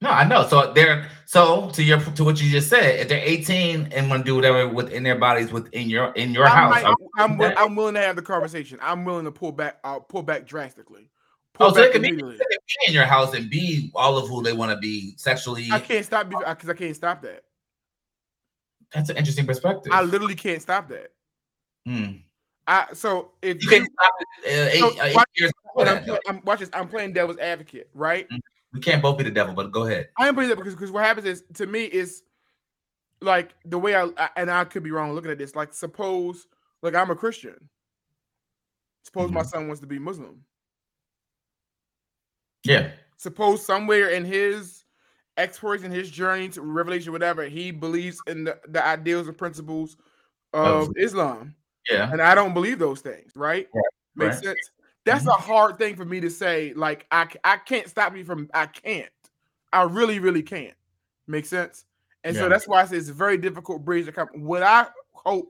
[0.06, 0.46] No, I know.
[0.46, 3.00] So they're so to your to what you just said.
[3.00, 6.46] If they're 18 and want to do whatever within their bodies within your in your
[6.46, 7.58] I house, might- you I'm, that?
[7.58, 8.78] I'm willing to have the conversation.
[8.80, 9.78] I'm willing to pull back.
[9.82, 11.10] I'll pull back drastically.
[11.54, 14.18] Pull Oh, so they can, be, they can be in your house and be all
[14.18, 15.68] of who they want to be sexually.
[15.72, 17.42] I can't stop because I can't stop that.
[18.92, 19.90] That's an interesting perspective.
[19.92, 21.12] I literally can't stop that.
[21.86, 22.18] Hmm.
[22.66, 24.12] I so if You can't stop
[24.44, 26.70] it, uh, eight, so uh, eight watch- years I'm, I'm watch this.
[26.72, 28.26] I'm playing devil's advocate, right?
[28.76, 30.10] We can't both be the devil, but go ahead.
[30.18, 32.22] I am that because because what happens is to me is
[33.22, 35.56] like the way I, I and I could be wrong looking at this.
[35.56, 36.46] Like suppose
[36.82, 37.70] like I'm a Christian.
[39.02, 39.48] Suppose my mm-hmm.
[39.48, 40.42] son wants to be Muslim.
[42.64, 42.90] Yeah.
[43.16, 44.84] Suppose somewhere in his
[45.38, 49.96] exploits exploration, his journey to revelation, whatever, he believes in the, the ideals and principles
[50.52, 51.54] of Of- Islam.
[51.90, 52.10] Yeah.
[52.12, 53.68] And I don't believe those things, right?
[53.72, 53.84] Right,
[54.16, 54.44] Makes right.
[54.44, 54.70] sense.
[55.06, 55.30] That's mm-hmm.
[55.30, 56.74] a hard thing for me to say.
[56.74, 59.08] Like, I I can't stop you from, I can't.
[59.72, 60.74] I really, really can't.
[61.26, 61.86] Make sense?
[62.24, 62.42] And Yeah.
[62.42, 64.28] so that's why I say it's a very difficult bridge to come.
[64.34, 65.48] What I hope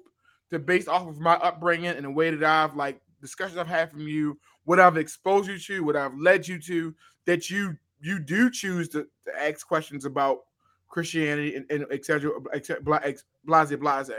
[0.51, 3.91] to base off of my upbringing and the way that I've like discussions I've had
[3.91, 6.95] from you, what I've exposed you to, what I've led you to,
[7.25, 10.41] that you you do choose to, to ask questions about
[10.89, 14.11] Christianity and, and et cetera, et cetera, blase, blase.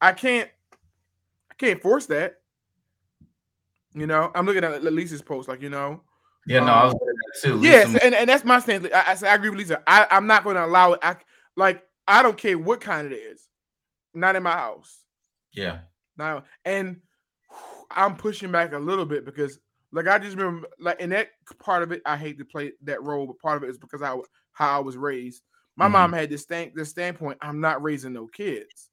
[0.00, 0.50] I can't
[1.50, 2.41] I can't force that.
[3.94, 6.02] You know, I'm looking at Lisa's post, like you know.
[6.46, 7.60] Yeah, no, I was um, looking at too.
[7.62, 8.86] Yes, Lisa- and, and that's my stance.
[8.92, 9.82] I, I, I agree with Lisa.
[9.86, 11.00] I, I'm not going to allow it.
[11.02, 11.16] I
[11.56, 13.48] like I don't care what kind it is.
[14.14, 15.04] Not in my house.
[15.52, 15.78] yeah.
[16.16, 17.00] Now and
[17.90, 19.58] I'm pushing back a little bit because
[19.92, 21.28] like I just remember like in that
[21.58, 24.02] part of it, I hate to play that role, but part of it is because
[24.02, 24.16] I
[24.52, 25.42] how I was raised.
[25.76, 25.92] My Mhm.
[25.92, 28.90] mom had this stand this standpoint, I'm not raising no kids.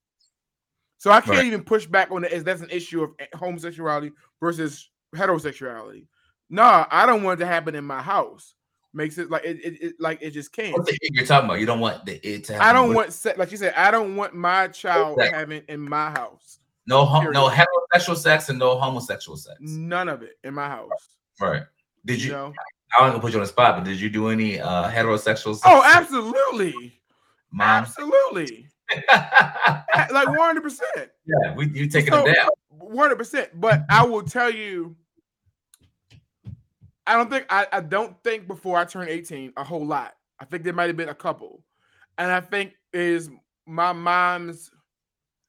[0.99, 1.45] So I can't Right.
[1.45, 6.05] even push back on it as that's an issue of homosexuality versus heterosexuality.
[6.49, 8.53] Nah, I don't want it to happen in my house.
[8.93, 10.73] Makes it like it, it, it like it just can't.
[10.73, 11.59] What's the you're talking about?
[11.59, 12.67] You don't want the it to happen.
[12.67, 15.37] I don't with- want se- like you said, I don't want my child Exactly.
[15.39, 16.59] having in my house.
[16.87, 19.57] no hom- no heterosexual sex and no homosexual sex.
[19.61, 20.89] None of it in my house.
[21.39, 21.63] Right.
[22.05, 22.31] Did you?
[22.31, 22.51] know?
[22.97, 25.53] I wasn't gonna put you on the spot, but did you do any uh heterosexual?
[25.53, 25.61] sex?
[25.65, 26.99] Oh, absolutely.
[27.51, 27.67] Mom.
[27.69, 28.67] Absolutely.
[30.11, 30.79] Like 100%.
[31.25, 32.49] Yeah, we you taking So, them down.
[32.81, 33.49] 100%.
[33.55, 34.95] But I will tell you,
[37.05, 40.13] I don't think, I, I don't think before I turned 18 a whole lot.
[40.39, 41.63] I think there might have been a couple.
[42.17, 43.29] And I think is
[43.65, 44.71] my mom's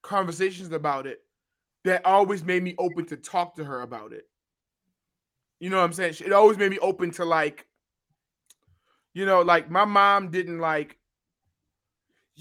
[0.02, 1.20] conversations about it
[1.84, 4.28] that always made me open to talk to her about it.
[5.58, 6.14] You know what I'm saying?
[6.24, 7.66] It always made me open to like,
[9.14, 10.96] you know, like my mom didn't like,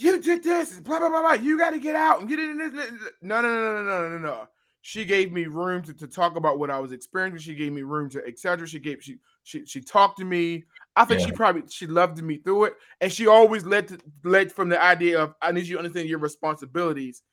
[0.02, 1.34] you did this, blah blah blah blah.
[1.34, 2.72] You got to get out and get in this.
[2.72, 4.48] this, this." No, no, no, no, no, no, no, no.
[4.82, 7.42] She gave me room to, to talk about what I was experiencing.
[7.42, 8.68] She gave me room to etc.
[8.68, 10.64] She gave she she she talked to me.
[10.96, 14.52] I think she probably she loved me through it, and she always led to, led
[14.52, 17.24] from the idea of I need you to understand your responsibilities,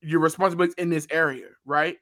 [0.00, 1.96] your responsibilities in this area, right?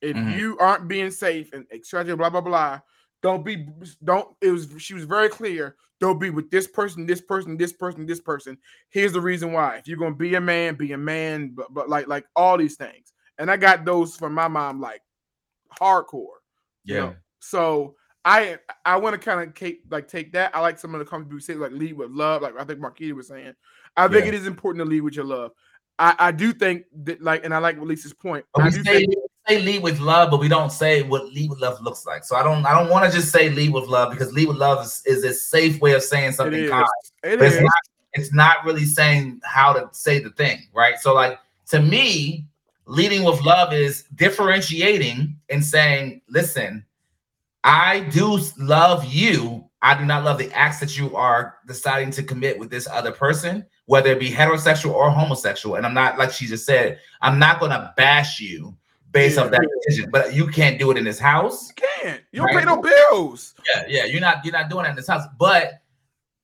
[0.00, 0.38] If Mhm.
[0.38, 2.16] you aren't being safe and etc.
[2.16, 2.80] Blah blah blah.
[3.26, 3.66] Don't be
[4.04, 4.28] don't.
[4.40, 5.74] It was she was very clear.
[5.98, 8.56] Don't be with this person, this person, this person, this person.
[8.90, 9.78] Here's the reason why.
[9.78, 11.50] If you're gonna be a man, be a man.
[11.52, 15.02] But but like like all these things, and I got those from my mom like
[15.80, 16.38] hardcore.
[16.84, 17.00] you Yeah.
[17.00, 17.14] know?
[17.40, 20.54] So I I want to kind of take like take that.
[20.54, 22.42] I like some of the comments people say like lead with love.
[22.42, 23.54] Like I think Marquita was saying.
[23.96, 24.28] I think Yeah.
[24.28, 25.50] it is important to lead with your love.
[25.98, 28.44] I, I do think that like, and I like Lisa's point.
[28.54, 29.16] But I we do think we
[29.48, 32.24] say lead with love, but we don't say what lead with love looks like.
[32.24, 34.56] So I don't I don't want to just say lead with love because lead with
[34.56, 36.70] love is, is a safe way of saying something is.
[36.70, 36.86] kind.
[37.22, 37.72] It it's not
[38.14, 40.98] it's not really saying how to say the thing, right?
[40.98, 41.38] So like
[41.68, 42.46] to me,
[42.86, 46.84] leading with love is differentiating and saying, listen,
[47.64, 49.64] I do love you.
[49.82, 53.12] I do not love the acts that you are deciding to commit with this other
[53.12, 55.76] person, whether it be heterosexual or homosexual.
[55.76, 58.76] And I'm not, like she just said, I'm not going to bash you
[59.16, 61.68] based off that decision, but you can't do it in this house.
[61.68, 62.20] You can't.
[62.32, 62.58] You don't Right.
[62.58, 63.54] pay no bills.
[63.68, 65.24] Yeah, yeah, you're not you're not doing that in this house.
[65.38, 65.80] But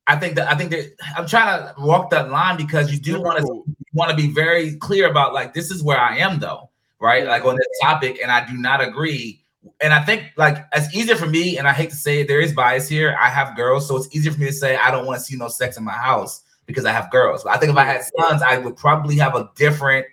[0.07, 3.21] I think that I think that I'm trying to walk that line because you do
[3.21, 6.71] want to want to be very clear about like this is where I am though,
[6.99, 7.27] right?
[7.27, 9.45] Like on this topic, and I do not agree.
[9.81, 12.41] And I think like it's easier for me, and I hate to say it, there
[12.41, 13.17] is bias here.
[13.21, 15.37] I have girls, so it's easier for me to say I don't want to see
[15.37, 17.45] no sex in my house because I have girls.
[17.45, 20.07] But I think if I had sons, I would probably have a different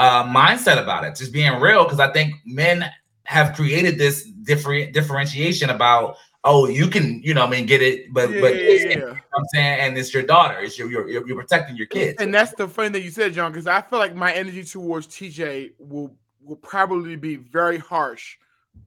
[0.00, 1.14] uh, mindset about it.
[1.14, 2.90] Just being real, because I think men
[3.24, 8.12] have created this different differentiation about oh you can you know I mean get it,
[8.12, 8.90] but Yeah, but yeah, it's- yeah.
[8.90, 10.58] you know I'm saying and it's your daughter.
[10.58, 12.20] It's your you're, you're, you're protecting your kids.
[12.20, 15.06] And that's the funny thing you said, John, because I feel like my energy towards
[15.06, 18.36] TJ will will probably be very harsh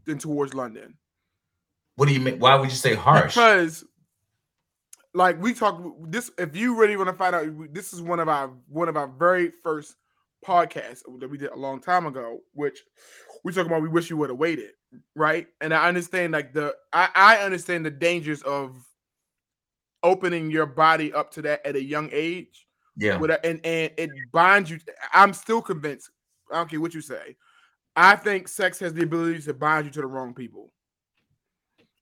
[0.05, 0.95] than towards London.
[1.95, 2.39] What do you mean?
[2.39, 3.35] Why would you say harsh?
[3.35, 3.85] Because
[5.13, 8.27] like we talk this if you really want to find out this is one of
[8.27, 9.95] our one of our very first
[10.43, 12.79] podcasts that we did a long time ago which
[13.43, 14.71] we talk about we wish you would have waited
[15.15, 18.77] right and i understand like the I, I understand the dangers of
[20.03, 22.67] opening your body up to that at a young age
[22.97, 23.17] Yeah.
[23.17, 24.79] with a, and and it binds you
[25.13, 26.09] i'm still convinced
[26.51, 27.35] i don't care what you say
[27.95, 30.71] i think sex has the ability to bind you to the wrong people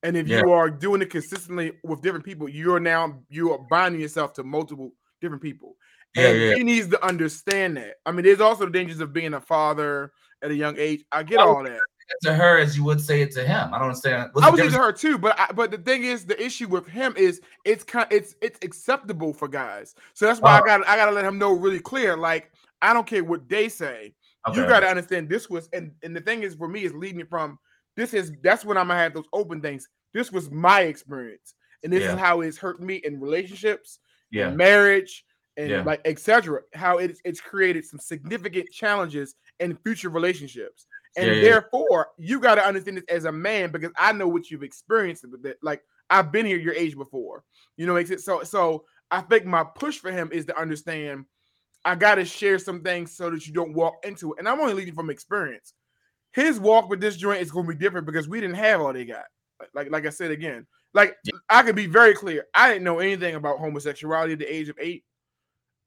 [0.04, 0.42] and if Yeah.
[0.42, 4.44] you are doing it consistently with different people, you're now you are binding yourself to
[4.44, 5.76] multiple different people.
[6.16, 6.56] Yeah, and yeah.
[6.56, 7.96] he needs to understand that.
[8.06, 11.06] I mean, there's also the dangers of being a father at a young age.
[11.12, 11.80] I get I all that.
[12.24, 13.74] To her as you would say it to him.
[13.74, 14.32] I don't understand.
[14.34, 15.02] What's I was into difference?
[15.02, 18.06] her too, but I, but the thing is, the issue with him is it's kind
[18.12, 19.96] it's it's acceptable for guys.
[20.14, 20.64] So that's why I uh-huh.
[20.64, 20.68] Oh.
[20.80, 22.18] got I got to let him know really clear.
[22.18, 22.52] Like
[22.82, 24.14] I don't care what they say.
[24.54, 27.26] You got to understand this was and and the thing is for me is leading
[27.28, 27.58] from
[27.96, 29.88] this is that's when I'm gonna have those open things.
[30.14, 31.54] This was my experience,
[31.84, 32.14] and this Yeah.
[32.14, 34.00] is how it's hurt me in relationships,
[34.32, 34.50] Yeah.
[34.50, 35.24] in marriage,
[35.58, 35.84] and Yeah.
[35.84, 36.62] like etc.
[36.74, 40.86] How it's it's created some significant challenges in future relationships,
[41.18, 41.42] and Yeah, yeah.
[41.42, 45.26] therefore you got to understand this as a man because I know what you've experienced
[45.30, 45.58] with it.
[45.62, 47.44] Like I've been here your age before,
[47.78, 47.94] you know.
[47.94, 48.44] Makes it so.
[48.44, 51.26] So I think my push for him is to understand.
[51.84, 54.60] I got to share some things so that you don't walk into it, and I'm
[54.60, 55.74] only leading from experience.
[56.34, 58.94] His walk with this joint is going to be different because we didn't have all
[58.94, 59.26] they got.
[59.60, 61.16] Like, like, like I said again, like
[61.50, 62.46] I can be very clear.
[62.54, 65.04] I didn't know anything about homosexuality at the age of eight.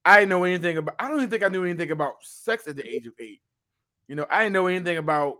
[0.04, 0.96] I didn't know anything about.
[0.98, 3.40] I don't even think I knew anything about sex at the age of eight.
[4.08, 5.38] You know, I didn't know anything about.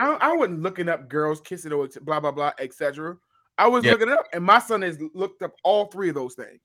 [0.00, 3.16] I, I wasn't looking up girls kissing or blah blah blah etc.
[3.58, 3.92] I was Yeah.
[3.92, 6.60] looking it up, and my son has looked up all three of those things.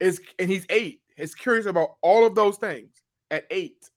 [0.00, 1.00] Is and he's eight.
[1.16, 2.90] He's curious about all of those things
[3.30, 3.90] at eight.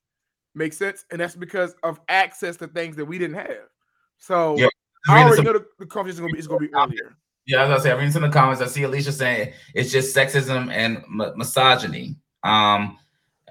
[0.55, 3.69] Makes sense, and that's because of access to things that we didn't have.
[4.17, 4.67] So Yeah.
[5.07, 7.15] I Reading already know the, the conversation is gonna be is gonna be earlier.
[7.45, 8.61] Yeah, as I say, I'm reading some of the comments.
[8.61, 12.17] I see Alicia saying it's just sexism and m- misogyny.
[12.43, 12.97] Um,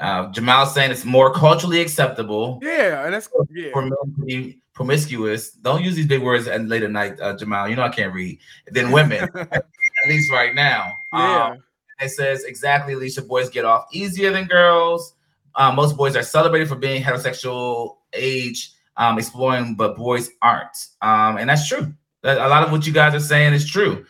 [0.01, 3.71] uh, Jamal saying it's more culturally acceptable Yeah, and that's yeah.
[3.73, 5.51] for men to be promiscuous.
[5.51, 7.69] Don't use these big words at late at night, uh, Jamal.
[7.69, 8.39] You know I can't read.
[8.71, 9.65] Than women, at
[10.09, 10.93] least right now.
[11.13, 11.51] Yeah.
[11.53, 11.63] Um,
[12.01, 13.23] it says exactly, Alicia.
[13.23, 15.15] Boys get off easier than girls.
[15.55, 20.87] Uh, most boys are celebrated for being heterosexual age, um, exploring, but boys aren't.
[21.03, 21.93] Um, and that's true.
[22.23, 24.07] That- A lot of what you guys are saying is true.